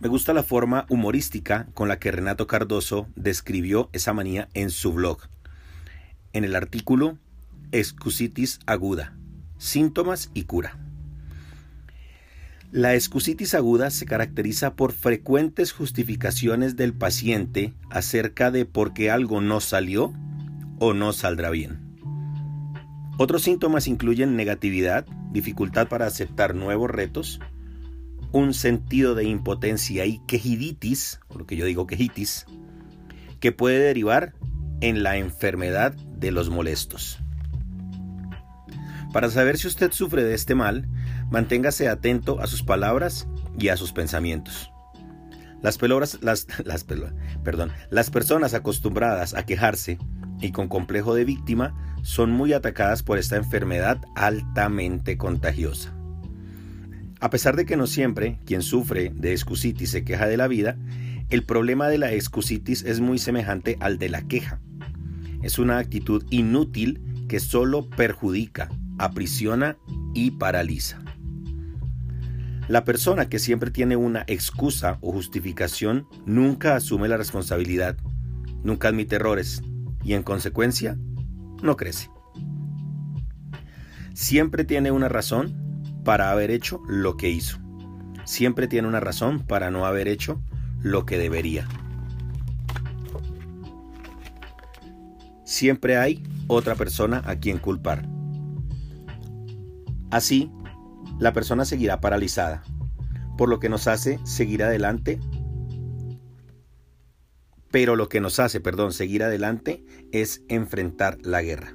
Me 0.00 0.08
gusta 0.08 0.32
la 0.32 0.42
forma 0.42 0.86
humorística 0.88 1.68
con 1.72 1.86
la 1.86 2.00
que 2.00 2.10
Renato 2.10 2.48
Cardoso 2.48 3.06
describió 3.14 3.90
esa 3.92 4.12
manía 4.12 4.48
en 4.54 4.70
su 4.70 4.92
blog. 4.92 5.20
En 6.32 6.42
el 6.42 6.56
artículo 6.56 7.16
Excusitis 7.70 8.58
aguda, 8.66 9.16
síntomas 9.56 10.32
y 10.34 10.44
cura. 10.44 10.80
La 12.72 12.96
excusitis 12.96 13.54
aguda 13.54 13.90
se 13.90 14.04
caracteriza 14.04 14.74
por 14.74 14.90
frecuentes 14.90 15.70
justificaciones 15.70 16.74
del 16.74 16.92
paciente 16.92 17.72
acerca 17.88 18.50
de 18.50 18.64
por 18.64 18.94
qué 18.94 19.12
algo 19.12 19.40
no 19.40 19.60
salió 19.60 20.12
o 20.80 20.92
no 20.92 21.12
saldrá 21.12 21.50
bien. 21.50 21.78
Otros 23.16 23.42
síntomas 23.42 23.86
incluyen 23.86 24.34
negatividad, 24.34 25.06
dificultad 25.30 25.88
para 25.88 26.06
aceptar 26.06 26.54
nuevos 26.54 26.90
retos, 26.90 27.40
un 28.32 28.54
sentido 28.54 29.14
de 29.14 29.24
impotencia 29.24 30.04
y 30.06 30.20
quejiditis, 30.26 31.20
lo 31.36 31.46
que 31.46 31.56
yo 31.56 31.64
digo 31.64 31.86
quejitis, 31.86 32.46
que 33.40 33.52
puede 33.52 33.78
derivar 33.78 34.34
en 34.80 35.02
la 35.02 35.16
enfermedad 35.16 35.94
de 35.94 36.30
los 36.30 36.50
molestos. 36.50 37.18
Para 39.12 39.30
saber 39.30 39.56
si 39.56 39.66
usted 39.66 39.92
sufre 39.92 40.22
de 40.22 40.34
este 40.34 40.54
mal, 40.54 40.86
manténgase 41.30 41.88
atento 41.88 42.40
a 42.40 42.46
sus 42.46 42.62
palabras 42.62 43.26
y 43.58 43.68
a 43.68 43.76
sus 43.76 43.92
pensamientos. 43.92 44.70
Las, 45.62 45.78
peloras, 45.78 46.18
las, 46.22 46.46
las, 46.64 46.84
perdón, 46.84 47.72
las 47.90 48.10
personas 48.10 48.54
acostumbradas 48.54 49.34
a 49.34 49.44
quejarse 49.44 49.98
y 50.40 50.52
con 50.52 50.68
complejo 50.68 51.14
de 51.14 51.24
víctima 51.24 51.87
son 52.08 52.30
muy 52.30 52.54
atacadas 52.54 53.02
por 53.02 53.18
esta 53.18 53.36
enfermedad 53.36 54.00
altamente 54.16 55.18
contagiosa. 55.18 55.94
A 57.20 57.28
pesar 57.28 57.54
de 57.54 57.66
que 57.66 57.76
no 57.76 57.86
siempre 57.86 58.40
quien 58.46 58.62
sufre 58.62 59.12
de 59.14 59.32
excusitis 59.32 59.90
se 59.90 60.04
queja 60.04 60.26
de 60.26 60.38
la 60.38 60.48
vida, 60.48 60.78
el 61.28 61.44
problema 61.44 61.86
de 61.88 61.98
la 61.98 62.14
excusitis 62.14 62.82
es 62.82 63.00
muy 63.00 63.18
semejante 63.18 63.76
al 63.80 63.98
de 63.98 64.08
la 64.08 64.22
queja. 64.22 64.58
Es 65.42 65.58
una 65.58 65.76
actitud 65.76 66.24
inútil 66.30 67.26
que 67.28 67.40
solo 67.40 67.90
perjudica, 67.90 68.70
aprisiona 68.96 69.76
y 70.14 70.30
paraliza. 70.30 71.02
La 72.68 72.84
persona 72.84 73.28
que 73.28 73.38
siempre 73.38 73.70
tiene 73.70 73.96
una 73.96 74.24
excusa 74.28 74.96
o 75.02 75.12
justificación 75.12 76.06
nunca 76.24 76.74
asume 76.74 77.08
la 77.08 77.18
responsabilidad, 77.18 77.98
nunca 78.62 78.88
admite 78.88 79.16
errores 79.16 79.62
y 80.02 80.14
en 80.14 80.22
consecuencia 80.22 80.96
no 81.62 81.76
crece. 81.76 82.10
Siempre 84.14 84.64
tiene 84.64 84.90
una 84.90 85.08
razón 85.08 86.00
para 86.04 86.30
haber 86.30 86.50
hecho 86.50 86.80
lo 86.88 87.16
que 87.16 87.30
hizo. 87.30 87.58
Siempre 88.24 88.68
tiene 88.68 88.88
una 88.88 89.00
razón 89.00 89.40
para 89.40 89.70
no 89.70 89.86
haber 89.86 90.08
hecho 90.08 90.42
lo 90.80 91.06
que 91.06 91.18
debería. 91.18 91.66
Siempre 95.44 95.96
hay 95.96 96.22
otra 96.46 96.74
persona 96.74 97.22
a 97.24 97.36
quien 97.36 97.58
culpar. 97.58 98.06
Así, 100.10 100.50
la 101.18 101.32
persona 101.32 101.64
seguirá 101.64 102.00
paralizada, 102.00 102.62
por 103.36 103.48
lo 103.48 103.58
que 103.58 103.68
nos 103.68 103.86
hace 103.86 104.18
seguir 104.24 104.62
adelante. 104.62 105.20
Pero 107.70 107.96
lo 107.96 108.08
que 108.08 108.20
nos 108.20 108.38
hace, 108.38 108.60
perdón, 108.60 108.92
seguir 108.92 109.22
adelante 109.22 109.84
es 110.12 110.42
enfrentar 110.48 111.18
la 111.22 111.42
guerra. 111.42 111.74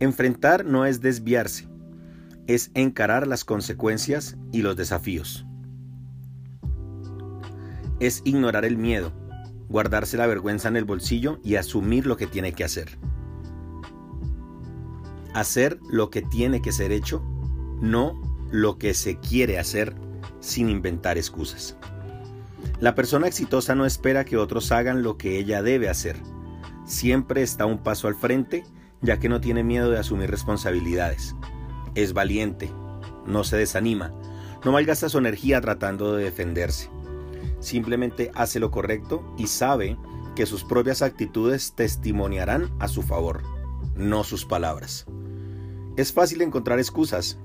Enfrentar 0.00 0.64
no 0.64 0.84
es 0.84 1.00
desviarse, 1.00 1.68
es 2.46 2.70
encarar 2.74 3.26
las 3.26 3.44
consecuencias 3.44 4.36
y 4.52 4.62
los 4.62 4.76
desafíos. 4.76 5.46
Es 8.00 8.20
ignorar 8.24 8.64
el 8.64 8.76
miedo, 8.76 9.12
guardarse 9.68 10.16
la 10.16 10.26
vergüenza 10.26 10.68
en 10.68 10.76
el 10.76 10.84
bolsillo 10.84 11.38
y 11.44 11.54
asumir 11.54 12.06
lo 12.06 12.16
que 12.16 12.26
tiene 12.26 12.52
que 12.52 12.64
hacer. 12.64 12.98
Hacer 15.32 15.78
lo 15.88 16.10
que 16.10 16.22
tiene 16.22 16.60
que 16.60 16.72
ser 16.72 16.90
hecho, 16.90 17.22
no 17.80 18.20
lo 18.50 18.78
que 18.78 18.94
se 18.94 19.18
quiere 19.18 19.58
hacer 19.58 19.94
sin 20.40 20.68
inventar 20.68 21.16
excusas. 21.18 21.76
La 22.80 22.94
persona 22.94 23.26
exitosa 23.26 23.74
no 23.74 23.86
espera 23.86 24.24
que 24.24 24.36
otros 24.36 24.72
hagan 24.72 25.02
lo 25.02 25.16
que 25.16 25.38
ella 25.38 25.62
debe 25.62 25.88
hacer. 25.88 26.16
Siempre 26.84 27.42
está 27.42 27.66
un 27.66 27.82
paso 27.82 28.08
al 28.08 28.14
frente 28.14 28.64
ya 29.00 29.18
que 29.18 29.28
no 29.28 29.40
tiene 29.40 29.62
miedo 29.62 29.90
de 29.90 29.98
asumir 29.98 30.30
responsabilidades 30.30 31.34
es 31.94 32.12
valiente, 32.12 32.70
no 33.26 33.44
se 33.44 33.56
desanima, 33.56 34.12
no 34.64 34.72
malgasta 34.72 35.08
su 35.08 35.18
energía 35.18 35.60
tratando 35.60 36.14
de 36.14 36.24
defenderse. 36.24 36.90
Simplemente 37.60 38.30
hace 38.34 38.60
lo 38.60 38.70
correcto 38.70 39.24
y 39.38 39.46
sabe 39.46 39.96
que 40.34 40.46
sus 40.46 40.64
propias 40.64 41.02
actitudes 41.02 41.74
testimoniarán 41.74 42.74
a 42.80 42.88
su 42.88 43.02
favor, 43.02 43.42
no 43.94 44.24
sus 44.24 44.44
palabras. 44.44 45.06
Es 45.96 46.12
fácil 46.12 46.42
encontrar 46.42 46.78
excusas, 46.78 47.38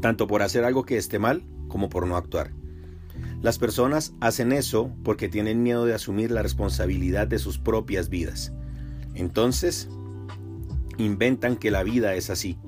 tanto 0.00 0.26
por 0.26 0.42
hacer 0.42 0.64
algo 0.64 0.84
que 0.84 0.96
esté 0.96 1.18
mal 1.18 1.44
como 1.68 1.90
por 1.90 2.06
no 2.06 2.16
actuar. 2.16 2.52
Las 3.42 3.58
personas 3.58 4.12
hacen 4.20 4.52
eso 4.52 4.90
porque 5.02 5.28
tienen 5.28 5.62
miedo 5.62 5.86
de 5.86 5.94
asumir 5.94 6.30
la 6.30 6.42
responsabilidad 6.42 7.26
de 7.26 7.38
sus 7.38 7.58
propias 7.58 8.10
vidas. 8.10 8.52
Entonces, 9.14 9.88
inventan 10.98 11.56
que 11.56 11.70
la 11.70 11.82
vida 11.82 12.14
es 12.14 12.28
así, 12.28 12.58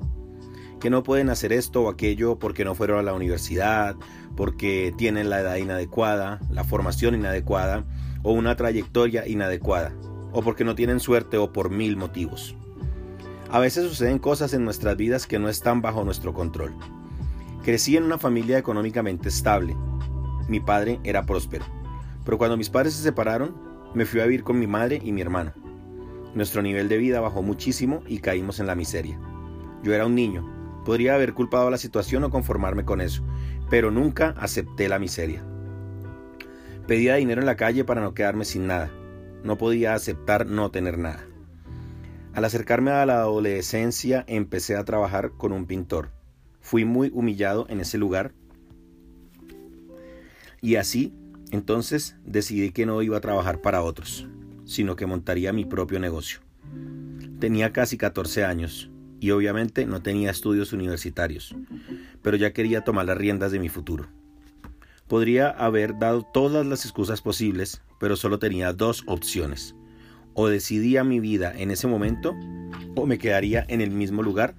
que 0.81 0.89
no 0.89 1.03
pueden 1.03 1.29
hacer 1.29 1.53
esto 1.53 1.83
o 1.83 1.89
aquello 1.91 2.39
porque 2.39 2.65
no 2.65 2.75
fueron 2.75 2.99
a 2.99 3.03
la 3.03 3.13
universidad, 3.13 3.97
porque 4.35 4.95
tienen 4.97 5.29
la 5.29 5.41
edad 5.41 5.57
inadecuada, 5.57 6.41
la 6.51 6.65
formación 6.65 7.15
inadecuada 7.15 7.85
o 8.23 8.33
una 8.33 8.57
trayectoria 8.57 9.29
inadecuada, 9.29 9.93
o 10.33 10.43
porque 10.43 10.65
no 10.65 10.75
tienen 10.75 11.01
suerte 11.01 11.37
o 11.37 11.53
por 11.53 11.71
mil 11.71 11.99
motivos. 11.99 12.57
A 13.51 13.59
veces 13.59 13.87
suceden 13.87 14.19
cosas 14.19 14.55
en 14.55 14.65
nuestras 14.65 14.97
vidas 14.97 15.27
que 15.27 15.39
no 15.39 15.51
están 15.51 15.83
bajo 15.83 16.03
nuestro 16.05 16.33
control. 16.33 16.75
Crecí 17.63 17.99
en 17.99 18.05
una 18.05 18.17
familia 18.17 18.57
económicamente 18.57 19.29
estable. 19.29 19.77
Mi 20.53 20.61
padre 20.61 21.01
era 21.03 21.25
próspero. 21.25 21.65
Pero 22.27 22.37
cuando 22.37 22.59
mis 22.59 22.69
padres 22.69 22.93
se 22.93 23.03
separaron, 23.03 23.57
me 23.95 24.05
fui 24.05 24.21
a 24.21 24.27
vivir 24.27 24.45
con 24.45 24.59
mi 24.59 24.67
madre 24.67 25.01
y 25.03 25.11
mi 25.11 25.23
hermano. 25.23 25.55
Nuestro 26.35 26.61
nivel 26.61 26.91
de 26.91 26.99
vida 26.99 27.21
bajó 27.21 27.41
muchísimo 27.41 28.03
y 28.07 28.19
caímos 28.19 28.61
en 28.61 28.67
la 28.67 28.75
miseria. 28.75 29.19
Yo 29.83 29.95
era 29.95 30.05
un 30.05 30.15
niño. 30.15 30.47
Podría 30.85 31.15
haber 31.15 31.33
culpado 31.33 31.69
a 31.69 31.71
la 31.71 31.79
situación 31.79 32.23
o 32.25 32.29
conformarme 32.29 32.85
con 32.85 33.01
eso, 33.01 33.25
pero 33.71 33.91
nunca 33.91 34.35
acepté 34.39 34.91
la 34.91 34.99
miseria. 34.99 35.43
Pedía 36.87 37.15
dinero 37.15 37.41
en 37.41 37.47
la 37.47 37.57
calle 37.57 37.85
para 37.85 38.03
no 38.03 38.13
quedarme 38.13 38.45
sin 38.45 38.67
nada. 38.67 38.91
No 39.43 39.57
podía 39.57 39.95
aceptar 39.95 40.45
no 40.45 40.71
tener 40.71 40.99
nada. 40.99 41.25
Al 42.35 42.45
acercarme 42.45 42.91
a 42.91 43.07
la 43.07 43.21
adolescencia 43.21 44.23
empecé 44.29 44.77
a 44.77 44.85
trabajar 44.85 45.31
con 45.31 45.51
un 45.51 45.65
pintor. 45.65 46.11
Fui 46.61 46.85
muy 46.85 47.11
humillado 47.15 47.65
en 47.71 47.81
ese 47.81 47.97
lugar 47.97 48.35
y 50.63 50.77
así 50.77 51.13
entonces 51.51 52.17
decidí 52.25 52.71
que 52.71 52.87
no 52.87 53.03
iba 53.03 53.19
a 53.19 53.21
trabajar 53.21 53.61
para 53.61 53.83
otros, 53.83 54.27
sino 54.65 54.97
que 54.97 55.05
montaría 55.05 55.53
mi 55.53 55.67
propio 55.67 56.01
negocio. 56.01 56.41
Tenía 57.41 57.73
casi 57.73 57.99
14 57.99 58.45
años 58.45 58.91
y 59.21 59.33
obviamente 59.33 59.85
no 59.85 60.01
tenía 60.01 60.31
estudios 60.31 60.73
universitarios, 60.73 61.55
pero 62.23 62.39
ya 62.39 62.53
quería 62.53 62.83
tomar 62.83 63.05
las 63.05 63.19
riendas 63.19 63.53
de 63.53 63.59
mi 63.59 63.69
futuro. 63.69 64.09
Podría 65.09 65.51
haber 65.51 65.99
dado 65.99 66.23
todas 66.23 66.65
las 66.65 66.85
excusas 66.87 67.21
posibles, 67.21 67.83
pero 68.01 68.17
solo 68.17 68.39
tenía 68.39 68.73
dos 68.73 69.03
opciones. 69.07 69.75
O 70.33 70.49
decidía 70.49 71.05
mi 71.05 71.21
vida 71.21 71.53
en 71.55 71.71
ese 71.71 71.87
momento, 71.87 72.35
o 72.97 73.05
me 73.05 73.19
quedaría 73.19 73.67
en 73.69 73.83
el 73.83 73.91
mismo 73.91 74.23
lugar 74.23 74.55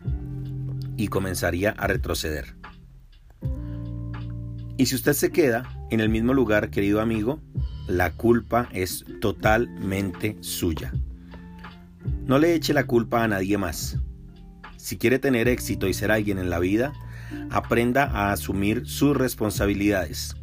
y 0.95 1.07
comenzaría 1.07 1.72
a 1.72 1.88
retroceder. 1.88 2.53
Y 4.77 4.86
si 4.86 4.95
usted 4.95 5.13
se 5.13 5.31
queda 5.31 5.67
en 5.94 6.00
el 6.00 6.10
mismo 6.10 6.34
lugar, 6.34 6.70
querido 6.70 7.02
amigo, 7.02 7.40
la 7.88 8.14
culpa 8.14 8.70
es 8.72 9.06
totalmente 9.22 10.38
suya. 10.42 10.94
No 12.26 12.40
le 12.40 12.56
eche 12.56 12.74
la 12.74 12.86
culpa 12.86 13.24
a 13.24 13.28
nadie 13.28 13.58
más. 13.58 13.98
Si 14.78 14.98
quiere 14.98 15.20
tener 15.20 15.48
éxito 15.48 15.88
y 15.88 15.94
ser 15.94 16.12
alguien 16.12 16.40
en 16.40 16.50
la 16.50 16.60
vida, 16.60 16.94
aprenda 17.50 18.06
a 18.06 18.32
asumir 18.32 18.88
sus 18.88 19.16
responsabilidades. 19.16 20.36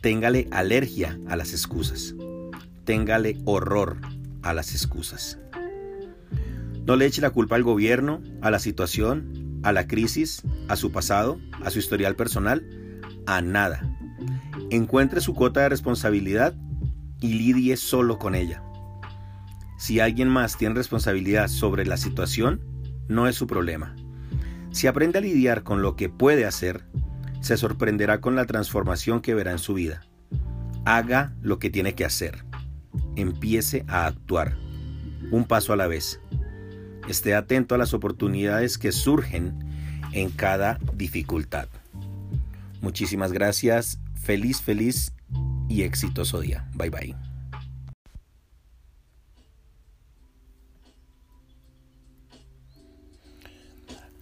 Téngale 0.00 0.48
alergia 0.50 1.18
a 1.28 1.36
las 1.36 1.52
excusas. 1.52 2.14
Téngale 2.84 3.38
horror 3.44 4.00
a 4.42 4.52
las 4.52 4.74
excusas. 4.74 5.38
No 6.86 6.96
le 6.96 7.06
eche 7.06 7.22
la 7.22 7.30
culpa 7.30 7.54
al 7.54 7.62
gobierno, 7.62 8.20
a 8.40 8.50
la 8.50 8.58
situación, 8.58 9.60
a 9.62 9.72
la 9.72 9.86
crisis, 9.86 10.42
a 10.68 10.76
su 10.76 10.90
pasado, 10.90 11.38
a 11.64 11.70
su 11.70 11.78
historial 11.78 12.16
personal, 12.16 12.66
a 13.26 13.40
nada. 13.40 13.91
Encuentre 14.72 15.20
su 15.20 15.34
cuota 15.34 15.60
de 15.60 15.68
responsabilidad 15.68 16.54
y 17.20 17.34
lidie 17.34 17.76
solo 17.76 18.18
con 18.18 18.34
ella. 18.34 18.62
Si 19.76 20.00
alguien 20.00 20.30
más 20.30 20.56
tiene 20.56 20.74
responsabilidad 20.74 21.48
sobre 21.48 21.84
la 21.84 21.98
situación, 21.98 22.62
no 23.06 23.28
es 23.28 23.36
su 23.36 23.46
problema. 23.46 23.94
Si 24.70 24.86
aprende 24.86 25.18
a 25.18 25.20
lidiar 25.20 25.62
con 25.62 25.82
lo 25.82 25.94
que 25.94 26.08
puede 26.08 26.46
hacer, 26.46 26.86
se 27.42 27.58
sorprenderá 27.58 28.22
con 28.22 28.34
la 28.34 28.46
transformación 28.46 29.20
que 29.20 29.34
verá 29.34 29.52
en 29.52 29.58
su 29.58 29.74
vida. 29.74 30.06
Haga 30.86 31.34
lo 31.42 31.58
que 31.58 31.68
tiene 31.68 31.94
que 31.94 32.06
hacer. 32.06 32.46
Empiece 33.14 33.84
a 33.88 34.06
actuar, 34.06 34.56
un 35.30 35.44
paso 35.44 35.74
a 35.74 35.76
la 35.76 35.86
vez. 35.86 36.18
Esté 37.10 37.34
atento 37.34 37.74
a 37.74 37.78
las 37.78 37.92
oportunidades 37.92 38.78
que 38.78 38.90
surgen 38.90 39.52
en 40.12 40.30
cada 40.30 40.78
dificultad. 40.94 41.68
Muchísimas 42.80 43.32
gracias, 43.32 43.98
feliz, 44.22 44.62
feliz 44.62 45.12
y 45.68 45.82
exitoso 45.82 46.40
día. 46.40 46.68
Bye 46.74 46.90
bye. 46.90 47.16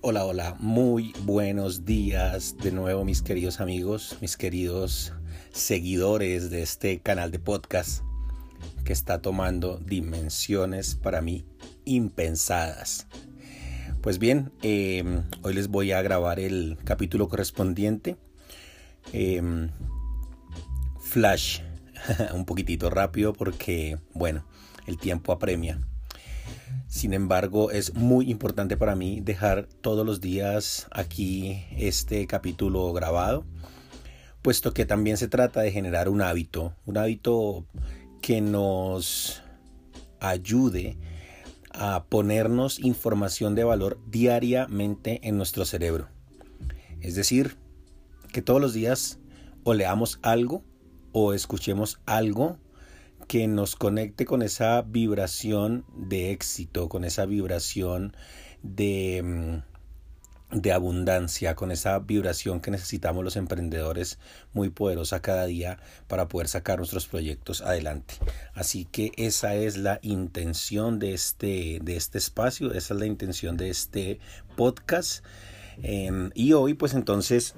Hola, 0.02 0.24
hola, 0.24 0.56
muy 0.58 1.12
buenos 1.24 1.84
días 1.84 2.56
de 2.56 2.72
nuevo 2.72 3.04
mis 3.04 3.20
queridos 3.20 3.60
amigos, 3.60 4.16
mis 4.22 4.38
queridos 4.38 5.12
seguidores 5.52 6.48
de 6.48 6.62
este 6.62 7.00
canal 7.00 7.30
de 7.30 7.38
podcast 7.38 8.02
que 8.84 8.94
está 8.94 9.20
tomando 9.20 9.76
dimensiones 9.76 10.94
para 10.94 11.20
mí 11.20 11.44
impensadas. 11.84 13.06
Pues 14.00 14.18
bien, 14.18 14.50
em, 14.62 15.22
hoy 15.42 15.52
les 15.52 15.68
voy 15.68 15.92
a 15.92 16.00
grabar 16.00 16.40
el 16.40 16.78
capítulo 16.84 17.28
correspondiente. 17.28 18.16
Em, 19.12 19.70
flash, 21.00 21.60
un 22.34 22.44
poquitito 22.44 22.90
rápido 22.90 23.32
porque, 23.32 23.98
bueno, 24.14 24.44
el 24.86 24.98
tiempo 24.98 25.32
apremia. 25.32 25.80
Sin 26.88 27.14
embargo, 27.14 27.70
es 27.70 27.94
muy 27.94 28.30
importante 28.30 28.76
para 28.76 28.96
mí 28.96 29.20
dejar 29.20 29.68
todos 29.80 30.04
los 30.04 30.20
días 30.20 30.88
aquí 30.90 31.64
este 31.76 32.26
capítulo 32.26 32.92
grabado, 32.92 33.44
puesto 34.42 34.72
que 34.72 34.86
también 34.86 35.16
se 35.16 35.28
trata 35.28 35.60
de 35.60 35.70
generar 35.70 36.08
un 36.08 36.20
hábito, 36.20 36.74
un 36.86 36.98
hábito 36.98 37.64
que 38.20 38.40
nos 38.40 39.42
ayude 40.20 40.98
a 41.72 42.04
ponernos 42.08 42.80
información 42.80 43.54
de 43.54 43.64
valor 43.64 44.00
diariamente 44.08 45.20
en 45.22 45.36
nuestro 45.36 45.64
cerebro. 45.64 46.08
Es 47.00 47.14
decir, 47.14 47.56
que 48.30 48.42
todos 48.42 48.60
los 48.60 48.72
días 48.72 49.18
o 49.64 49.74
leamos 49.74 50.18
algo 50.22 50.64
o 51.12 51.34
escuchemos 51.34 52.00
algo 52.06 52.58
que 53.28 53.46
nos 53.46 53.76
conecte 53.76 54.24
con 54.24 54.42
esa 54.42 54.82
vibración 54.82 55.84
de 55.94 56.32
éxito, 56.32 56.88
con 56.88 57.04
esa 57.04 57.26
vibración 57.26 58.16
de, 58.62 59.22
mm, 59.22 60.58
de 60.60 60.72
abundancia, 60.72 61.54
con 61.54 61.70
esa 61.70 61.98
vibración 62.00 62.60
que 62.60 62.72
necesitamos 62.72 63.22
los 63.22 63.36
emprendedores 63.36 64.18
muy 64.52 64.70
poderosa 64.70 65.22
cada 65.22 65.46
día 65.46 65.78
para 66.08 66.26
poder 66.26 66.48
sacar 66.48 66.78
nuestros 66.78 67.06
proyectos 67.06 67.62
adelante. 67.62 68.14
Así 68.52 68.84
que 68.84 69.12
esa 69.16 69.54
es 69.54 69.76
la 69.76 70.00
intención 70.02 70.98
de 70.98 71.14
este, 71.14 71.78
de 71.82 71.96
este 71.96 72.18
espacio, 72.18 72.72
esa 72.72 72.94
es 72.94 73.00
la 73.00 73.06
intención 73.06 73.56
de 73.56 73.70
este 73.70 74.18
podcast. 74.56 75.24
Em, 75.82 76.30
y 76.34 76.52
hoy 76.52 76.74
pues 76.74 76.94
entonces 76.94 77.54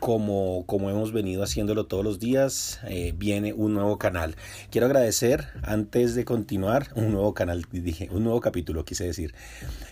como, 0.00 0.64
como 0.66 0.90
hemos 0.90 1.12
venido 1.12 1.42
haciéndolo 1.42 1.86
todos 1.86 2.04
los 2.04 2.18
días, 2.18 2.80
eh, 2.88 3.12
viene 3.16 3.52
un 3.52 3.74
nuevo 3.74 3.98
canal. 3.98 4.36
Quiero 4.70 4.86
agradecer, 4.86 5.48
antes 5.62 6.14
de 6.14 6.24
continuar, 6.24 6.88
un 6.94 7.12
nuevo 7.12 7.34
canal, 7.34 7.64
dije, 7.70 8.08
un 8.10 8.24
nuevo 8.24 8.40
capítulo, 8.40 8.84
quise 8.84 9.04
decir. 9.04 9.34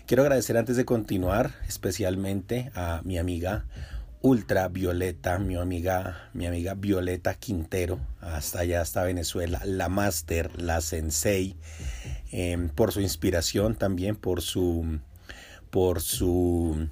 Quiero 0.06 0.22
agradecer 0.22 0.56
antes 0.56 0.76
de 0.76 0.84
continuar, 0.84 1.52
especialmente 1.66 2.70
a 2.74 3.02
mi 3.04 3.18
amiga 3.18 3.66
ultravioleta, 4.22 5.38
mi 5.38 5.56
amiga, 5.56 6.28
mi 6.34 6.46
amiga 6.46 6.74
Violeta 6.74 7.34
Quintero, 7.34 7.98
hasta 8.20 8.60
allá, 8.60 8.82
hasta 8.82 9.02
Venezuela, 9.02 9.62
la 9.64 9.88
máster, 9.88 10.60
la 10.60 10.80
sensei, 10.82 11.56
em, 12.30 12.68
por 12.68 12.92
su 12.92 13.00
inspiración 13.00 13.76
también, 13.76 14.16
por 14.16 14.42
su, 14.42 15.00
por 15.70 16.02
su 16.02 16.88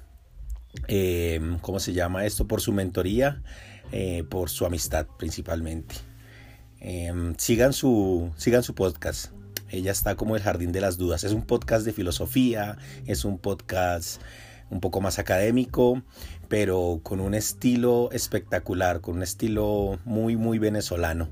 Em, 0.87 1.57
¿cómo 1.59 1.79
se 1.79 1.93
llama 1.93 2.25
esto? 2.25 2.47
Por 2.47 2.61
su 2.61 2.71
mentoría, 2.73 3.41
eh, 3.91 4.23
por 4.29 4.49
su 4.49 4.65
amistad 4.65 5.07
principalmente. 5.17 5.95
Em, 6.79 7.35
sigan, 7.37 7.73
su, 7.73 8.31
sigan 8.37 8.63
su 8.63 8.75
podcast. 8.75 9.31
Ella 9.69 9.91
está 9.91 10.15
como 10.15 10.35
el 10.35 10.41
jardín 10.41 10.71
de 10.71 10.81
las 10.81 10.97
dudas. 10.97 11.23
Es 11.23 11.33
un 11.33 11.43
podcast 11.43 11.85
de 11.85 11.93
filosofía, 11.93 12.77
es 13.05 13.25
un 13.25 13.37
podcast 13.37 14.21
un 14.69 14.79
poco 14.79 15.01
más 15.01 15.19
académico, 15.19 16.01
pero 16.47 16.99
con 17.03 17.19
un 17.19 17.33
estilo 17.33 18.09
espectacular, 18.11 19.01
con 19.01 19.17
un 19.17 19.23
estilo 19.23 19.99
muy, 20.05 20.35
muy 20.35 20.59
venezolano, 20.59 21.29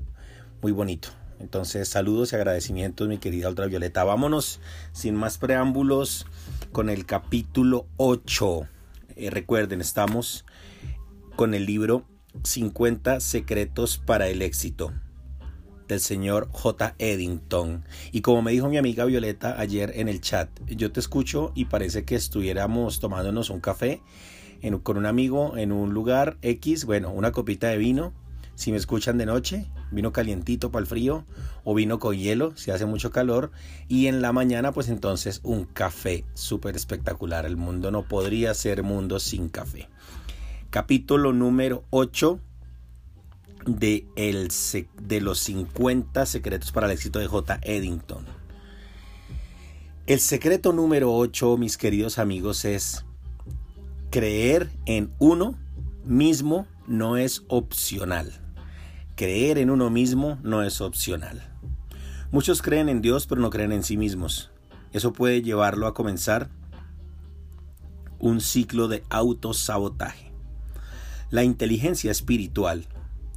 muy 0.62 0.72
bonito. 0.72 1.10
Entonces, 1.40 1.88
saludos 1.88 2.32
y 2.32 2.36
agradecimientos, 2.36 3.06
mi 3.06 3.18
querida 3.18 3.48
Ultravioleta. 3.48 4.02
Vámonos, 4.02 4.60
sin 4.92 5.14
más 5.14 5.38
preámbulos, 5.38 6.26
con 6.72 6.90
el 6.90 7.06
capítulo 7.06 7.86
8 7.96 8.66
eh, 9.18 9.30
recuerden, 9.30 9.80
estamos 9.80 10.44
con 11.36 11.54
el 11.54 11.66
libro 11.66 12.06
50 12.44 13.20
secretos 13.20 13.98
para 13.98 14.28
el 14.28 14.42
éxito 14.42 14.92
del 15.88 16.00
señor 16.00 16.48
J. 16.52 16.94
Eddington. 16.98 17.84
Y 18.12 18.20
como 18.20 18.42
me 18.42 18.52
dijo 18.52 18.68
mi 18.68 18.76
amiga 18.76 19.04
Violeta 19.04 19.58
ayer 19.58 19.92
en 19.96 20.08
el 20.08 20.20
chat, 20.20 20.48
yo 20.66 20.92
te 20.92 21.00
escucho 21.00 21.52
y 21.54 21.64
parece 21.64 22.04
que 22.04 22.14
estuviéramos 22.14 23.00
tomándonos 23.00 23.50
un 23.50 23.60
café 23.60 24.02
con 24.82 24.96
un 24.96 25.06
amigo 25.06 25.56
en 25.56 25.72
un 25.72 25.94
lugar 25.94 26.36
X, 26.42 26.84
bueno, 26.84 27.10
una 27.10 27.32
copita 27.32 27.68
de 27.68 27.78
vino. 27.78 28.12
Si 28.54 28.72
me 28.72 28.76
escuchan 28.76 29.18
de 29.18 29.26
noche, 29.26 29.66
vino 29.90 30.12
calientito 30.12 30.70
para 30.70 30.82
el 30.82 30.86
frío 30.86 31.24
o 31.64 31.74
vino 31.74 31.98
con 31.98 32.16
hielo 32.16 32.56
si 32.56 32.70
hace 32.70 32.86
mucho 32.86 33.10
calor 33.10 33.50
y 33.88 34.06
en 34.06 34.22
la 34.22 34.32
mañana 34.32 34.72
pues 34.72 34.88
entonces 34.88 35.40
un 35.42 35.64
café 35.64 36.24
súper 36.34 36.76
espectacular. 36.76 37.46
El 37.46 37.56
mundo 37.56 37.90
no 37.90 38.02
podría 38.02 38.54
ser 38.54 38.82
mundo 38.82 39.18
sin 39.20 39.48
café. 39.48 39.88
capítulo 40.70 41.32
número 41.32 41.84
8 41.90 42.40
de, 43.66 44.06
el, 44.16 44.48
de 45.02 45.20
los 45.20 45.38
50 45.40 46.26
secretos 46.26 46.72
para 46.72 46.86
el 46.86 46.92
éxito 46.92 47.18
de 47.18 47.26
J. 47.26 47.58
Eddington. 47.62 48.24
El 50.06 50.20
secreto 50.20 50.72
número 50.72 51.14
8, 51.14 51.58
mis 51.58 51.76
queridos 51.76 52.18
amigos, 52.18 52.64
es 52.64 53.04
creer 54.10 54.70
en 54.86 55.12
uno 55.18 55.58
mismo 56.04 56.66
no 56.86 57.18
es 57.18 57.44
opcional. 57.48 58.32
Creer 59.18 59.58
en 59.58 59.70
uno 59.70 59.90
mismo 59.90 60.38
no 60.44 60.62
es 60.62 60.80
opcional. 60.80 61.42
Muchos 62.30 62.62
creen 62.62 62.88
en 62.88 63.02
Dios 63.02 63.26
pero 63.26 63.40
no 63.40 63.50
creen 63.50 63.72
en 63.72 63.82
sí 63.82 63.96
mismos. 63.96 64.52
Eso 64.92 65.12
puede 65.12 65.42
llevarlo 65.42 65.88
a 65.88 65.92
comenzar 65.92 66.50
un 68.20 68.40
ciclo 68.40 68.86
de 68.86 69.02
autosabotaje. 69.10 70.30
La 71.30 71.42
inteligencia 71.42 72.12
espiritual 72.12 72.86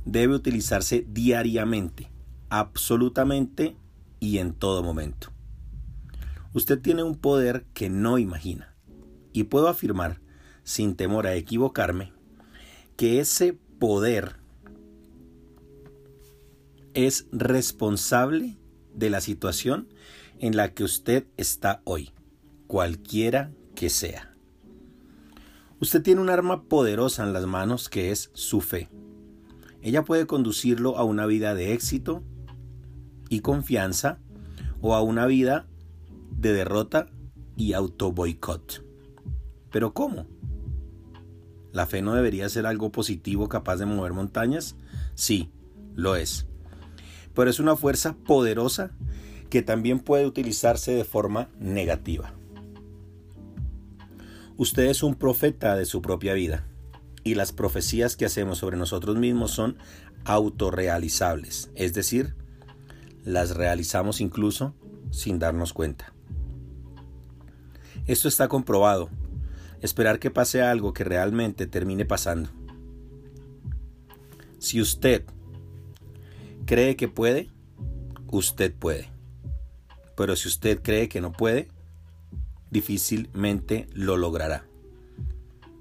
debe 0.06 0.36
utilizarse 0.36 1.04
diariamente, 1.10 2.12
absolutamente 2.52 3.76
y 4.20 4.38
en 4.38 4.54
todo 4.54 4.84
momento. 4.84 5.32
Usted 6.54 6.80
tiene 6.80 7.02
un 7.02 7.16
poder 7.16 7.66
que 7.74 7.90
no 7.90 8.20
imagina 8.20 8.76
y 9.34 9.46
puedo 9.46 9.68
afirmar, 9.68 10.22
sin 10.64 10.96
temor 10.96 11.26
a 11.26 11.34
equivocarme, 11.34 12.14
que 12.98 13.20
ese 13.20 13.58
poder 13.80 14.41
es 16.94 17.28
responsable 17.32 18.58
de 18.94 19.10
la 19.10 19.22
situación 19.22 19.88
en 20.40 20.56
la 20.56 20.74
que 20.74 20.84
usted 20.84 21.28
está 21.38 21.82
hoy, 21.84 22.12
cualquiera 22.68 23.52
que 23.76 23.90
sea. 23.90 24.36
Usted 25.80 26.02
tiene 26.04 26.22
un 26.22 26.30
arma 26.30 26.64
poderosa 26.64 27.24
en 27.24 27.34
las 27.34 27.46
manos 27.46 27.90
que 27.90 28.12
es 28.12 28.30
su 28.34 28.62
fe. 28.62 28.90
Ella 29.82 30.04
puede 30.04 30.28
conducirlo 30.28 30.98
a 30.98 31.04
una 31.04 31.26
vida 31.26 31.56
de 31.56 31.74
éxito 31.74 32.24
y 33.30 33.40
confianza 33.40 34.20
o 34.82 34.94
a 34.94 35.02
una 35.02 35.26
vida 35.26 35.68
de 36.30 36.54
derrota 36.54 37.08
y 37.56 37.74
auto 37.74 38.12
boicot. 38.12 38.86
Pero 39.72 39.94
¿cómo? 39.94 40.28
¿La 41.72 41.88
fe 41.88 42.02
no 42.02 42.14
debería 42.14 42.50
ser 42.50 42.66
algo 42.66 42.92
positivo 42.92 43.48
capaz 43.48 43.78
de 43.78 43.86
mover 43.86 44.14
montañas? 44.14 44.76
Sí, 45.16 45.50
lo 45.96 46.16
es. 46.16 46.48
Pero 47.34 47.50
es 47.50 47.60
una 47.60 47.76
fuerza 47.76 48.16
poderosa 48.26 48.92
que 49.50 49.62
también 49.62 50.00
puede 50.00 50.26
utilizarse 50.26 50.92
de 50.94 51.04
forma 51.04 51.50
negativa. 51.60 52.34
Usted 54.58 54.84
es 54.84 55.04
un 55.04 55.16
profeta 55.16 55.76
de 55.76 55.86
su 55.86 56.02
propia 56.02 56.34
vida 56.34 56.66
y 57.24 57.36
las 57.36 57.52
profecías 57.52 58.16
que 58.16 58.26
hacemos 58.26 58.60
sobre 58.60 58.78
nosotros 58.78 59.18
mismos 59.18 59.52
son 59.52 59.78
autorrealizables, 60.26 61.72
es 61.76 61.94
decir, 61.94 62.36
las 63.26 63.56
realizamos 63.56 64.22
incluso 64.22 64.74
sin 65.12 65.40
darnos 65.40 65.74
cuenta. 65.74 66.14
Esto 68.08 68.28
está 68.28 68.48
comprobado 68.48 69.10
esperar 69.82 70.20
que 70.20 70.32
pase 70.32 70.62
algo 70.62 70.94
que 70.94 71.04
realmente 71.04 71.68
termine 71.68 72.06
pasando. 72.06 72.50
Si 74.60 74.80
usted 74.80 75.24
cree 76.72 76.96
que 76.96 77.10
puede, 77.10 77.50
usted 78.32 78.74
puede. 78.74 79.10
Pero 80.16 80.38
si 80.38 80.48
usted 80.48 80.82
cree 80.82 81.10
que 81.10 81.20
no 81.20 81.34
puede, 81.34 81.68
difícilmente 82.70 83.88
lo 83.92 84.16
logrará. 84.16 84.64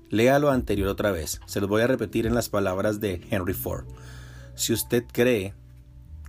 Lea 0.09 0.40
lo 0.40 0.50
anterior 0.50 0.88
otra 0.88 1.12
vez. 1.12 1.40
Se 1.46 1.61
lo 1.61 1.68
voy 1.68 1.83
a 1.83 1.87
repetir 1.87 2.26
en 2.26 2.35
las 2.35 2.48
palabras 2.48 2.98
de 2.98 3.24
Henry 3.31 3.55
Ford. 3.55 3.87
Si 4.57 4.72
usted 4.72 5.05
cree 5.12 5.55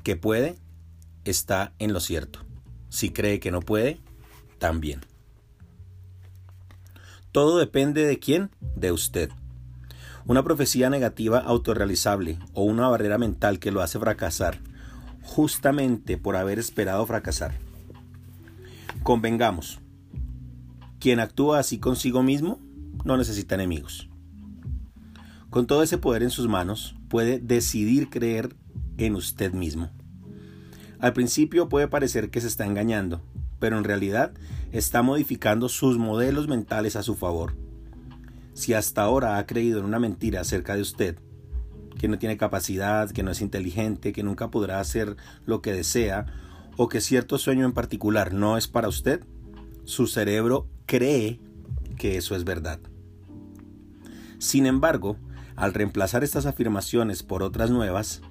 que 0.04 0.16
puede, 0.16 0.58
está 1.26 1.74
en 1.80 1.92
lo 1.92 2.00
cierto. 2.00 2.46
Si 2.90 3.10
cree 3.10 3.40
que 3.40 3.50
no 3.50 3.62
puede, 3.62 4.00
también. 4.60 5.02
Todo 7.32 7.58
depende 7.58 8.06
de 8.06 8.20
quién, 8.20 8.52
de 8.76 8.92
usted. 8.92 9.32
Una 10.26 10.44
profecía 10.44 10.90
negativa 10.90 11.40
autorrealizable 11.40 12.38
o 12.54 12.64
una 12.64 12.88
barrera 12.88 13.18
mental 13.18 13.60
que 13.60 13.72
lo 13.72 13.82
hace 13.82 14.00
fracasar, 14.00 14.60
justamente 15.24 16.18
por 16.18 16.36
haber 16.36 16.60
esperado 16.60 17.06
fracasar. 17.06 17.54
Convengamos, 19.04 19.80
quien 21.00 21.20
actúa 21.20 21.60
así 21.60 21.80
consigo 21.80 22.22
mismo 22.22 22.60
no 23.04 23.18
necesita 23.18 23.56
enemigos. 23.56 24.08
Con 25.50 25.66
todo 25.66 25.84
ese 25.84 25.98
poder 25.98 26.24
en 26.24 26.30
sus 26.30 26.48
manos, 26.48 26.96
puede 27.10 27.40
decidir 27.40 28.10
creer 28.10 28.56
en 28.98 29.16
usted 29.16 29.54
mismo. 29.54 29.90
Al 31.00 31.14
principio 31.14 31.68
puede 31.68 31.88
parecer 31.88 32.30
que 32.30 32.40
se 32.40 32.48
está 32.48 32.66
engañando, 32.66 33.22
pero 33.60 33.78
en 33.78 33.84
realidad 33.84 34.34
está 34.72 35.02
modificando 35.02 35.68
sus 35.68 35.98
modelos 35.98 36.48
mentales 36.48 36.96
a 36.96 37.04
su 37.04 37.16
favor. 37.16 37.56
Si 38.54 38.74
hasta 38.74 39.04
ahora 39.04 39.38
ha 39.38 39.46
creído 39.46 39.80
en 39.80 39.86
una 39.86 40.00
mentira 40.00 40.42
acerca 40.42 40.76
de 40.76 40.82
usted, 40.82 41.18
que 42.00 42.08
no 42.08 42.20
tiene 42.20 42.38
capacidad, 42.38 43.10
que 43.12 43.24
no 43.24 43.32
es 43.32 43.42
inteligente, 43.42 44.14
que 44.14 44.24
nunca 44.24 44.50
podrá 44.50 44.80
hacer 44.80 45.18
lo 45.46 45.62
que 45.62 45.74
desea, 45.74 46.26
o 46.78 46.90
que 46.90 47.02
cierto 47.02 47.38
sueño 47.38 47.66
en 47.66 47.74
particular 47.74 48.34
no 48.34 48.58
es 48.58 48.68
para 48.68 48.88
usted, 48.88 49.24
su 49.84 50.08
cerebro 50.08 50.68
cree 50.86 51.40
que 51.98 52.18
eso 52.18 52.36
es 52.36 52.44
verdad. 52.44 52.80
Sin 54.40 54.66
embargo, 54.66 55.18
al 55.56 55.74
reemplazar 55.74 56.24
estas 56.24 56.46
afirmaciones 56.46 57.24
por 57.24 57.44
otras 57.44 57.70
nuevas, 57.70 58.22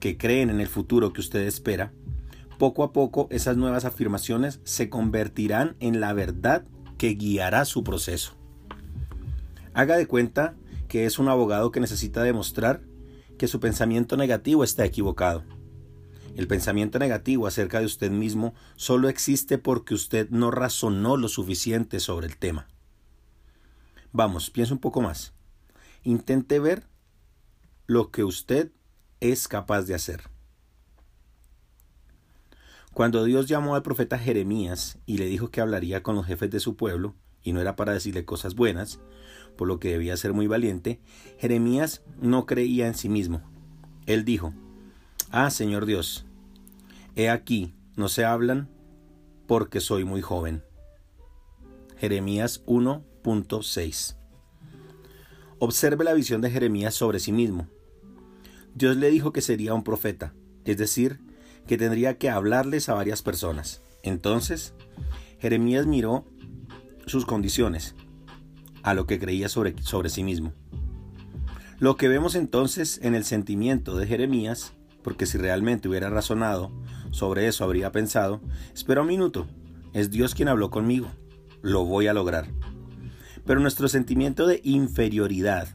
que 0.00 0.18
creen 0.18 0.50
en 0.50 0.60
el 0.60 0.68
futuro 0.68 1.14
que 1.14 1.22
usted 1.22 1.40
espera, 1.46 1.92
poco 2.58 2.84
a 2.84 2.92
poco 2.92 3.26
esas 3.30 3.56
nuevas 3.56 3.86
afirmaciones 3.86 4.60
se 4.64 4.90
convertirán 4.90 5.76
en 5.80 6.00
la 6.00 6.12
verdad 6.12 6.66
que 6.98 7.14
guiará 7.14 7.64
su 7.64 7.82
proceso. 7.84 8.36
Haga 9.74 9.96
de 9.96 10.06
cuenta 10.06 10.54
que 10.88 11.04
es 11.04 11.18
un 11.18 11.28
abogado 11.28 11.72
que 11.72 11.80
necesita 11.80 12.22
demostrar 12.22 12.82
que 13.36 13.48
su 13.48 13.58
pensamiento 13.58 14.16
negativo 14.16 14.62
está 14.62 14.84
equivocado. 14.84 15.42
El 16.36 16.46
pensamiento 16.46 16.98
negativo 16.98 17.46
acerca 17.46 17.80
de 17.80 17.86
usted 17.86 18.10
mismo 18.10 18.54
solo 18.76 19.08
existe 19.08 19.58
porque 19.58 19.94
usted 19.94 20.30
no 20.30 20.52
razonó 20.52 21.16
lo 21.16 21.28
suficiente 21.28 21.98
sobre 21.98 22.28
el 22.28 22.36
tema. 22.36 22.68
Vamos, 24.12 24.50
piense 24.50 24.72
un 24.72 24.78
poco 24.78 25.00
más. 25.00 25.32
Intente 26.04 26.60
ver 26.60 26.86
lo 27.86 28.12
que 28.12 28.22
usted 28.22 28.70
es 29.18 29.48
capaz 29.48 29.82
de 29.82 29.94
hacer. 29.94 30.22
Cuando 32.92 33.24
Dios 33.24 33.46
llamó 33.48 33.74
al 33.74 33.82
profeta 33.82 34.18
Jeremías 34.18 34.98
y 35.04 35.18
le 35.18 35.26
dijo 35.26 35.50
que 35.50 35.60
hablaría 35.60 36.04
con 36.04 36.14
los 36.14 36.26
jefes 36.26 36.50
de 36.50 36.60
su 36.60 36.76
pueblo, 36.76 37.16
y 37.44 37.52
no 37.52 37.60
era 37.60 37.76
para 37.76 37.92
decirle 37.92 38.24
cosas 38.24 38.56
buenas, 38.56 38.98
por 39.56 39.68
lo 39.68 39.78
que 39.78 39.90
debía 39.90 40.16
ser 40.16 40.32
muy 40.32 40.48
valiente, 40.48 41.00
Jeremías 41.38 42.02
no 42.20 42.46
creía 42.46 42.88
en 42.88 42.94
sí 42.94 43.08
mismo. 43.08 43.42
Él 44.06 44.24
dijo, 44.24 44.52
Ah, 45.30 45.50
Señor 45.50 45.86
Dios, 45.86 46.26
he 47.14 47.28
aquí, 47.28 47.74
no 47.96 48.08
se 48.08 48.24
hablan 48.24 48.68
porque 49.46 49.80
soy 49.80 50.04
muy 50.04 50.22
joven. 50.22 50.64
Jeremías 51.96 52.64
1.6 52.66 54.16
Observe 55.58 56.04
la 56.04 56.12
visión 56.12 56.40
de 56.40 56.50
Jeremías 56.50 56.94
sobre 56.94 57.20
sí 57.20 57.32
mismo. 57.32 57.68
Dios 58.74 58.96
le 58.96 59.10
dijo 59.10 59.32
que 59.32 59.40
sería 59.40 59.74
un 59.74 59.84
profeta, 59.84 60.34
es 60.64 60.76
decir, 60.76 61.20
que 61.66 61.78
tendría 61.78 62.18
que 62.18 62.28
hablarles 62.28 62.88
a 62.88 62.94
varias 62.94 63.22
personas. 63.22 63.80
Entonces, 64.02 64.74
Jeremías 65.38 65.86
miró 65.86 66.24
sus 67.06 67.26
condiciones, 67.26 67.94
a 68.82 68.94
lo 68.94 69.06
que 69.06 69.18
creía 69.18 69.48
sobre, 69.48 69.80
sobre 69.82 70.10
sí 70.10 70.22
mismo. 70.24 70.52
Lo 71.78 71.96
que 71.96 72.08
vemos 72.08 72.34
entonces 72.34 73.00
en 73.02 73.14
el 73.14 73.24
sentimiento 73.24 73.96
de 73.96 74.06
Jeremías, 74.06 74.72
porque 75.02 75.26
si 75.26 75.38
realmente 75.38 75.88
hubiera 75.88 76.08
razonado 76.08 76.72
sobre 77.10 77.46
eso 77.46 77.64
habría 77.64 77.92
pensado, 77.92 78.40
espera 78.74 79.02
un 79.02 79.08
minuto, 79.08 79.46
es 79.92 80.10
Dios 80.10 80.34
quien 80.34 80.48
habló 80.48 80.70
conmigo, 80.70 81.08
lo 81.62 81.84
voy 81.84 82.06
a 82.08 82.14
lograr. 82.14 82.48
Pero 83.44 83.60
nuestro 83.60 83.88
sentimiento 83.88 84.46
de 84.46 84.60
inferioridad, 84.64 85.68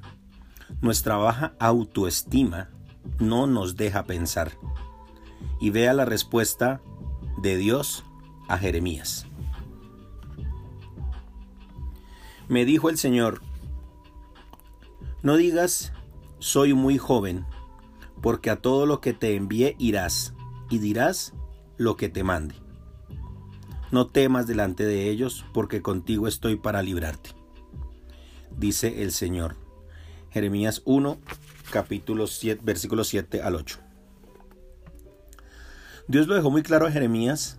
nuestra 0.82 1.18
baja 1.18 1.54
autoestima, 1.60 2.70
no 3.20 3.48
nos 3.48 3.76
deja 3.76 4.06
pensar 4.06 4.52
y 5.60 5.70
vea 5.70 5.94
la 5.94 6.06
respuesta 6.06 6.82
de 7.42 7.58
Dios 7.58 8.04
a 8.48 8.58
Jeremías. 8.58 9.29
Me 12.50 12.66
dijo 12.66 12.90
el 12.90 12.98
Señor, 12.98 13.42
no 15.22 15.38
digas, 15.38 15.94
soy 16.40 16.74
muy 16.74 16.98
joven, 16.98 17.46
porque 18.24 18.50
a 18.50 18.56
todo 18.56 18.88
lo 18.88 19.02
que 19.02 19.14
te 19.14 19.36
envíe 19.36 19.76
irás, 19.78 20.34
y 20.68 20.80
dirás 20.80 21.34
lo 21.78 21.96
que 21.96 22.10
te 22.10 22.24
mande. 22.24 22.56
No 23.92 24.08
temas 24.08 24.48
delante 24.48 24.84
de 24.84 25.12
ellos, 25.12 25.46
porque 25.54 25.84
contigo 25.84 26.28
estoy 26.28 26.56
para 26.56 26.82
librarte. 26.82 27.32
dice 28.58 29.04
el 29.04 29.12
Señor. 29.12 29.56
Jeremías 30.32 30.82
1, 30.86 31.20
capítulo 31.72 32.26
7, 32.26 32.62
versículos 32.64 33.10
7 33.10 33.44
al 33.44 33.56
8. 33.56 33.80
Dios 36.08 36.28
lo 36.28 36.34
dejó 36.34 36.50
muy 36.50 36.64
claro 36.64 36.88
a 36.88 36.92
Jeremías 36.92 37.59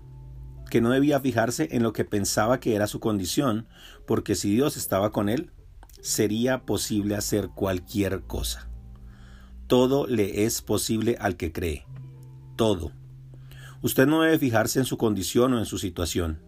que 0.70 0.80
no 0.80 0.90
debía 0.90 1.20
fijarse 1.20 1.68
en 1.72 1.82
lo 1.82 1.92
que 1.92 2.04
pensaba 2.06 2.60
que 2.60 2.74
era 2.74 2.86
su 2.86 3.00
condición, 3.00 3.66
porque 4.06 4.34
si 4.34 4.54
Dios 4.54 4.76
estaba 4.76 5.12
con 5.12 5.28
él, 5.28 5.50
sería 6.00 6.64
posible 6.64 7.16
hacer 7.16 7.50
cualquier 7.50 8.22
cosa. 8.22 8.68
Todo 9.66 10.06
le 10.06 10.44
es 10.44 10.62
posible 10.62 11.16
al 11.20 11.36
que 11.36 11.52
cree. 11.52 11.84
Todo. 12.56 12.92
Usted 13.82 14.06
no 14.06 14.22
debe 14.22 14.38
fijarse 14.38 14.78
en 14.78 14.84
su 14.84 14.96
condición 14.96 15.52
o 15.54 15.58
en 15.58 15.66
su 15.66 15.78
situación. 15.78 16.40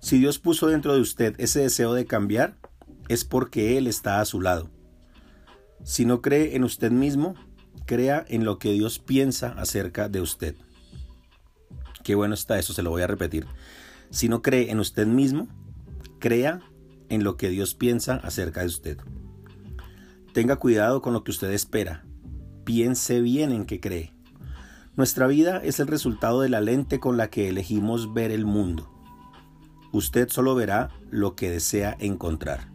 Si 0.00 0.18
Dios 0.18 0.38
puso 0.38 0.68
dentro 0.68 0.94
de 0.94 1.00
usted 1.00 1.34
ese 1.38 1.60
deseo 1.60 1.94
de 1.94 2.06
cambiar, 2.06 2.56
es 3.08 3.24
porque 3.24 3.78
Él 3.78 3.86
está 3.86 4.20
a 4.20 4.24
su 4.24 4.40
lado. 4.40 4.70
Si 5.82 6.04
no 6.04 6.22
cree 6.22 6.56
en 6.56 6.64
usted 6.64 6.90
mismo, 6.90 7.34
crea 7.86 8.24
en 8.28 8.44
lo 8.44 8.58
que 8.58 8.72
Dios 8.72 8.98
piensa 8.98 9.48
acerca 9.56 10.08
de 10.08 10.20
usted. 10.20 10.54
Qué 12.08 12.14
bueno 12.14 12.32
está 12.32 12.58
eso, 12.58 12.72
se 12.72 12.82
lo 12.82 12.88
voy 12.88 13.02
a 13.02 13.06
repetir. 13.06 13.46
Si 14.08 14.30
no 14.30 14.40
cree 14.40 14.70
en 14.70 14.80
usted 14.80 15.06
mismo, 15.06 15.46
crea 16.18 16.62
en 17.10 17.22
lo 17.22 17.36
que 17.36 17.50
Dios 17.50 17.74
piensa 17.74 18.14
acerca 18.14 18.62
de 18.62 18.68
usted. 18.68 18.98
Tenga 20.32 20.56
cuidado 20.56 21.02
con 21.02 21.12
lo 21.12 21.22
que 21.22 21.32
usted 21.32 21.50
espera. 21.50 22.06
Piense 22.64 23.20
bien 23.20 23.52
en 23.52 23.66
qué 23.66 23.78
cree. 23.78 24.14
Nuestra 24.96 25.26
vida 25.26 25.58
es 25.62 25.80
el 25.80 25.86
resultado 25.86 26.40
de 26.40 26.48
la 26.48 26.62
lente 26.62 26.98
con 26.98 27.18
la 27.18 27.28
que 27.28 27.50
elegimos 27.50 28.14
ver 28.14 28.30
el 28.30 28.46
mundo. 28.46 28.90
Usted 29.92 30.30
solo 30.30 30.54
verá 30.54 30.88
lo 31.10 31.36
que 31.36 31.50
desea 31.50 31.94
encontrar. 32.00 32.72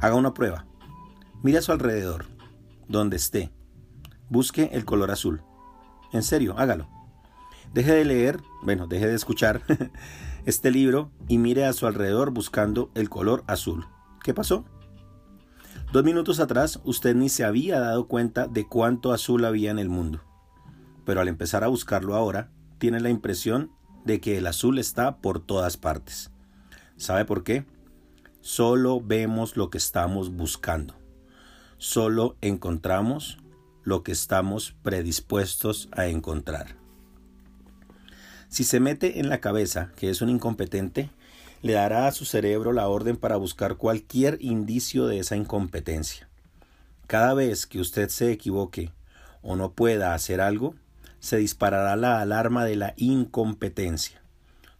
Haga 0.00 0.16
una 0.16 0.34
prueba. 0.34 0.66
Mire 1.44 1.58
a 1.58 1.62
su 1.62 1.70
alrededor, 1.70 2.24
donde 2.88 3.18
esté. 3.18 3.52
Busque 4.28 4.70
el 4.72 4.84
color 4.84 5.12
azul. 5.12 5.42
En 6.12 6.24
serio, 6.24 6.56
hágalo. 6.58 7.03
Deje 7.74 7.92
de 7.92 8.04
leer, 8.04 8.40
bueno, 8.62 8.86
deje 8.86 9.08
de 9.08 9.16
escuchar 9.16 9.62
este 10.46 10.70
libro 10.70 11.10
y 11.26 11.38
mire 11.38 11.64
a 11.64 11.72
su 11.72 11.88
alrededor 11.88 12.30
buscando 12.30 12.88
el 12.94 13.10
color 13.10 13.42
azul. 13.48 13.84
¿Qué 14.22 14.32
pasó? 14.32 14.64
Dos 15.92 16.04
minutos 16.04 16.38
atrás 16.38 16.78
usted 16.84 17.16
ni 17.16 17.28
se 17.28 17.42
había 17.42 17.80
dado 17.80 18.06
cuenta 18.06 18.46
de 18.46 18.68
cuánto 18.68 19.12
azul 19.12 19.44
había 19.44 19.72
en 19.72 19.80
el 19.80 19.88
mundo. 19.88 20.22
Pero 21.04 21.20
al 21.20 21.26
empezar 21.26 21.64
a 21.64 21.68
buscarlo 21.68 22.14
ahora, 22.14 22.48
tiene 22.78 23.00
la 23.00 23.10
impresión 23.10 23.72
de 24.04 24.20
que 24.20 24.38
el 24.38 24.46
azul 24.46 24.78
está 24.78 25.16
por 25.16 25.40
todas 25.40 25.76
partes. 25.76 26.30
¿Sabe 26.96 27.24
por 27.24 27.42
qué? 27.42 27.66
Solo 28.40 29.00
vemos 29.00 29.56
lo 29.56 29.70
que 29.70 29.78
estamos 29.78 30.30
buscando. 30.30 30.94
Solo 31.78 32.36
encontramos 32.40 33.38
lo 33.82 34.04
que 34.04 34.12
estamos 34.12 34.76
predispuestos 34.84 35.88
a 35.90 36.06
encontrar. 36.06 36.83
Si 38.54 38.62
se 38.62 38.78
mete 38.78 39.18
en 39.18 39.28
la 39.28 39.40
cabeza 39.40 39.90
que 39.96 40.10
es 40.10 40.22
un 40.22 40.28
incompetente, 40.28 41.10
le 41.62 41.72
dará 41.72 42.06
a 42.06 42.12
su 42.12 42.24
cerebro 42.24 42.72
la 42.72 42.86
orden 42.86 43.16
para 43.16 43.34
buscar 43.34 43.74
cualquier 43.74 44.38
indicio 44.40 45.08
de 45.08 45.18
esa 45.18 45.34
incompetencia. 45.34 46.28
Cada 47.08 47.34
vez 47.34 47.66
que 47.66 47.80
usted 47.80 48.10
se 48.10 48.30
equivoque 48.30 48.92
o 49.42 49.56
no 49.56 49.72
pueda 49.72 50.14
hacer 50.14 50.40
algo, 50.40 50.76
se 51.18 51.38
disparará 51.38 51.96
la 51.96 52.20
alarma 52.20 52.64
de 52.64 52.76
la 52.76 52.94
incompetencia. 52.96 54.22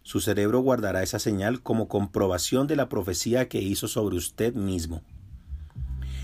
Su 0.03 0.21
cerebro 0.21 0.61
guardará 0.61 1.03
esa 1.03 1.19
señal 1.19 1.61
como 1.61 1.89
comprobación 1.89 2.67
de 2.67 2.77
la 2.77 2.87
profecía 2.87 3.49
que 3.49 3.59
hizo 3.61 3.89
sobre 3.89 4.15
usted 4.15 4.53
mismo. 4.53 5.01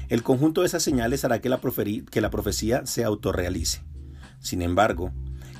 El 0.07 0.23
conjunto 0.23 0.61
de 0.61 0.67
esas 0.67 0.83
señales 0.83 1.25
hará 1.25 1.41
que 1.41 1.49
la, 1.49 1.59
que 1.59 2.21
la 2.21 2.29
profecía 2.29 2.85
se 2.85 3.03
autorrealice. 3.03 3.81
Sin 4.39 4.61
embargo, 4.61 5.11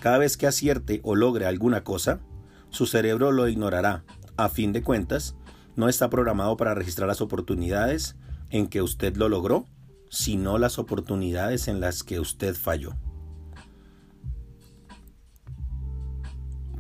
cada 0.02 0.18
vez 0.18 0.36
que 0.36 0.48
acierte 0.48 1.00
o 1.04 1.16
logre 1.16 1.46
alguna 1.46 1.84
cosa, 1.84 2.22
su 2.70 2.88
cerebro 2.88 3.32
lo 3.32 3.48
ignorará. 3.48 4.04
A 4.36 4.50
fin 4.50 4.74
de 4.74 4.82
cuentas, 4.82 5.36
no 5.76 5.90
está 5.90 6.10
programado 6.10 6.58
para 6.58 6.74
registrar 6.74 7.08
las 7.08 7.22
oportunidades 7.22 8.16
en 8.50 8.68
que 8.68 8.82
usted 8.82 9.16
lo 9.16 9.30
logró, 9.30 9.66
sino 10.10 10.58
las 10.58 10.80
oportunidades 10.80 11.68
en 11.68 11.80
las 11.80 12.02
que 12.02 12.20
usted 12.20 12.56
falló. 12.56 12.96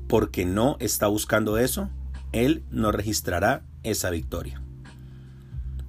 Porque 0.08 0.44
no 0.44 0.76
está 0.80 1.06
buscando 1.06 1.60
eso, 1.60 1.92
él 2.32 2.66
no 2.72 2.92
registrará 2.92 3.64
esa 3.84 4.10
victoria. 4.10 4.64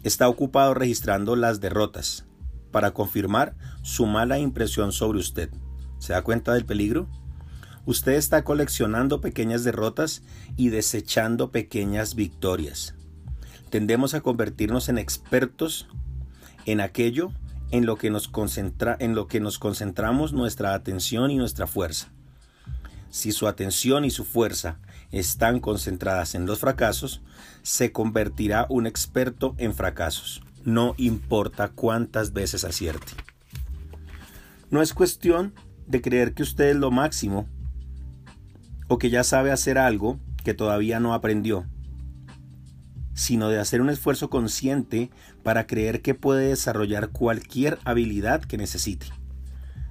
Está 0.03 0.29
ocupado 0.29 0.75
registrando 0.75 1.35
las 1.35 1.61
derrotas 1.61 2.27
para 2.71 2.93
confirmar 2.93 3.57
su 3.81 4.05
mala 4.05 4.39
impresión 4.39 4.93
sobre 4.93 5.19
usted. 5.19 5.51
¿Se 5.99 6.13
da 6.13 6.23
cuenta 6.23 6.53
del 6.53 6.67
peligro? 6.67 7.09
Usted 7.85 8.13
está 8.13 8.45
coleccionando 8.45 9.21
pequeñas 9.21 9.65
derrotas 9.65 10.23
y 10.57 10.69
desechando 10.69 11.51
pequeñas 11.51 12.15
victorias. 12.15 12.95
Tendemos 13.71 14.15
a 14.15 14.21
convertirnos 14.21 14.89
en 14.89 14.99
expertos 14.99 15.89
en 16.65 16.81
aquello 16.81 17.33
en 17.73 17.87
lo 17.87 17.97
que 17.97 18.11
nos 18.11 18.29
concentra, 18.29 18.97
en 19.01 19.15
lo 19.15 19.27
que 19.27 19.41
nos 19.41 19.59
concentramos 19.59 20.33
nuestra 20.33 20.75
atención 20.75 21.31
y 21.31 21.39
nuestra 21.39 21.67
fuerza. 21.67 22.13
Si 23.11 23.33
su 23.33 23.49
atención 23.49 24.05
y 24.05 24.11
su 24.11 24.25
fuerza 24.25 24.79
están 25.11 25.59
concentradas 25.59 26.35
en 26.35 26.47
los 26.47 26.61
fracasos, 26.61 27.23
se 27.63 27.91
convertirá 27.91 28.67
un 28.69 28.87
experto 28.87 29.55
en 29.59 29.75
fracasos. 29.75 30.43
No 30.65 30.95
importa 30.99 31.69
cuántas 31.69 32.33
veces 32.33 32.65
acierte. 32.65 33.13
No 34.71 34.81
es 34.83 34.95
cuestión 34.95 35.55
de 35.87 36.01
creer 36.01 36.35
que 36.35 36.43
usted 36.43 36.71
es 36.71 36.77
lo 36.77 36.91
máximo 36.91 37.49
que 38.99 39.11
ya 39.11 39.25
sabe 39.25 39.53
hacer 39.53 39.79
algo 39.79 40.19
que 40.45 40.55
todavía 40.55 41.01
no 41.01 41.15
aprendió, 41.15 41.67
sino 43.15 43.49
de 43.49 43.59
hacer 43.59 43.81
un 43.81 43.91
esfuerzo 43.91 44.31
consciente 44.31 45.11
para 45.43 45.67
creer 45.67 46.03
que 46.03 46.15
puede 46.15 46.49
desarrollar 46.49 47.11
cualquier 47.11 47.79
habilidad 47.85 48.43
que 48.43 48.57
necesite. 48.57 49.07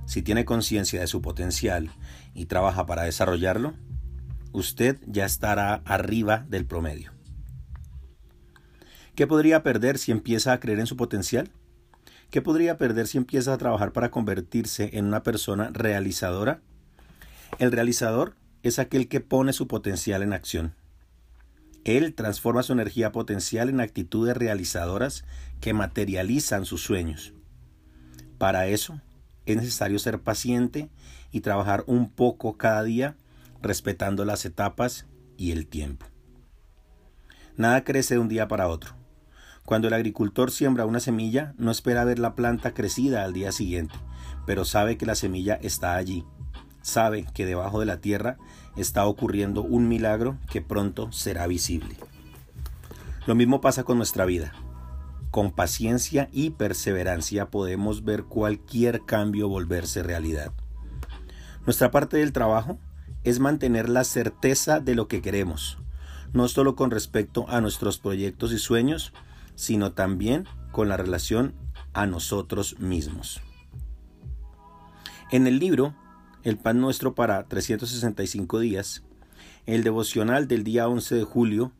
Si 0.05 0.21
tiene 0.21 0.45
conciencia 0.45 0.99
de 0.99 1.07
su 1.07 1.21
potencial 1.21 1.89
y 2.33 2.47
trabaja 2.47 2.85
para 2.85 3.03
desarrollarlo, 3.03 3.73
usted 4.51 4.97
ya 5.05 5.25
estará 5.25 5.75
arriba 5.85 6.45
del 6.49 6.65
promedio. 6.65 7.11
¿Qué 9.15 9.27
podría 9.27 9.63
perder 9.63 9.97
si 9.97 10.11
empieza 10.11 10.53
a 10.53 10.59
creer 10.59 10.79
en 10.79 10.87
su 10.87 10.97
potencial? 10.97 11.51
¿Qué 12.29 12.41
podría 12.41 12.77
perder 12.77 13.07
si 13.07 13.17
empieza 13.17 13.53
a 13.53 13.57
trabajar 13.57 13.91
para 13.91 14.09
convertirse 14.09 14.89
en 14.93 15.05
una 15.05 15.21
persona 15.21 15.69
realizadora? 15.73 16.61
El 17.59 17.71
realizador 17.71 18.35
es 18.63 18.79
aquel 18.79 19.07
que 19.07 19.21
pone 19.21 19.53
su 19.53 19.67
potencial 19.67 20.21
en 20.23 20.33
acción. 20.33 20.75
Él 21.83 22.13
transforma 22.13 22.63
su 22.63 22.73
energía 22.73 23.11
potencial 23.11 23.69
en 23.69 23.79
actitudes 23.79 24.37
realizadoras 24.37 25.25
que 25.59 25.73
materializan 25.73 26.65
sus 26.65 26.83
sueños. 26.83 27.33
Para 28.37 28.67
eso 28.67 29.01
es 29.45 29.55
necesario 29.55 29.97
ser 29.97 30.21
paciente 30.21 30.89
y 31.31 31.41
trabajar 31.41 31.83
un 31.87 32.11
poco 32.11 32.57
cada 32.57 32.83
día 32.83 33.15
respetando 33.61 34.25
las 34.25 34.45
etapas 34.45 35.07
y 35.37 35.51
el 35.51 35.67
tiempo. 35.67 36.05
Nada 37.57 37.83
crece 37.83 38.15
de 38.15 38.19
un 38.19 38.29
día 38.29 38.47
para 38.47 38.67
otro. 38.67 38.95
Cuando 39.65 39.87
el 39.87 39.93
agricultor 39.93 40.51
siembra 40.51 40.85
una 40.85 40.99
semilla, 40.99 41.53
no 41.57 41.71
espera 41.71 42.03
ver 42.03 42.19
la 42.19 42.35
planta 42.35 42.73
crecida 42.73 43.23
al 43.23 43.33
día 43.33 43.51
siguiente, 43.51 43.95
pero 44.45 44.65
sabe 44.65 44.97
que 44.97 45.05
la 45.05 45.15
semilla 45.15 45.55
está 45.55 45.95
allí 45.95 46.25
sabe 46.81 47.25
que 47.33 47.45
debajo 47.45 47.79
de 47.79 47.85
la 47.85 48.01
tierra 48.01 48.37
está 48.75 49.05
ocurriendo 49.05 49.61
un 49.61 49.87
milagro 49.87 50.37
que 50.49 50.61
pronto 50.61 51.11
será 51.11 51.47
visible. 51.47 51.95
Lo 53.25 53.35
mismo 53.35 53.61
pasa 53.61 53.83
con 53.83 53.97
nuestra 53.97 54.25
vida. 54.25 54.53
Con 55.29 55.51
paciencia 55.51 56.27
y 56.31 56.51
perseverancia 56.51 57.49
podemos 57.49 58.03
ver 58.03 58.23
cualquier 58.23 59.05
cambio 59.05 59.47
volverse 59.47 60.03
realidad. 60.03 60.51
Nuestra 61.65 61.91
parte 61.91 62.17
del 62.17 62.33
trabajo 62.33 62.79
es 63.23 63.39
mantener 63.39 63.87
la 63.87 64.03
certeza 64.03 64.79
de 64.79 64.95
lo 64.95 65.07
que 65.07 65.21
queremos, 65.21 65.77
no 66.33 66.47
solo 66.47 66.75
con 66.75 66.91
respecto 66.91 67.45
a 67.49 67.61
nuestros 67.61 67.99
proyectos 67.99 68.51
y 68.51 68.57
sueños, 68.57 69.13
sino 69.55 69.93
también 69.93 70.47
con 70.71 70.89
la 70.89 70.97
relación 70.97 71.53
a 71.93 72.07
nosotros 72.07 72.79
mismos. 72.79 73.41
En 75.31 75.47
el 75.47 75.59
libro 75.59 75.93
el 76.43 76.57
pan 76.57 76.79
nuestro 76.81 77.13
para 77.13 77.47
365 77.47 78.59
días, 78.59 79.03
el 79.65 79.83
devocional 79.83 80.47
del 80.47 80.63
día 80.63 80.87
11 80.87 81.15
de 81.15 81.23
julio 81.23 81.71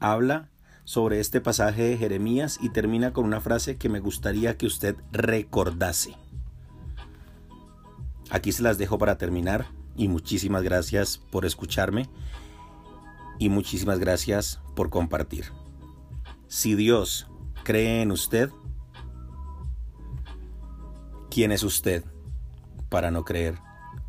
habla 0.00 0.50
sobre 0.84 1.20
este 1.20 1.40
pasaje 1.40 1.82
de 1.82 1.96
Jeremías 1.96 2.58
y 2.60 2.70
termina 2.70 3.12
con 3.12 3.24
una 3.24 3.40
frase 3.40 3.76
que 3.76 3.88
me 3.88 4.00
gustaría 4.00 4.56
que 4.56 4.66
usted 4.66 4.96
recordase. 5.12 6.16
Aquí 8.30 8.52
se 8.52 8.62
las 8.62 8.78
dejo 8.78 8.98
para 8.98 9.16
terminar 9.16 9.66
y 9.96 10.08
muchísimas 10.08 10.62
gracias 10.62 11.18
por 11.30 11.46
escucharme 11.46 12.08
y 13.38 13.48
muchísimas 13.48 13.98
gracias 13.98 14.60
por 14.74 14.90
compartir. 14.90 15.46
Si 16.48 16.74
Dios 16.74 17.28
cree 17.62 18.02
en 18.02 18.10
usted, 18.10 18.50
¿quién 21.30 21.52
es 21.52 21.62
usted 21.62 22.04
para 22.94 23.10
no 23.10 23.24
creer 23.24 23.58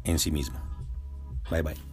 en 0.03 0.19
sí 0.19 0.29
mismo? 0.29 0.59
Bye 1.49 1.63
bye. 1.63 1.84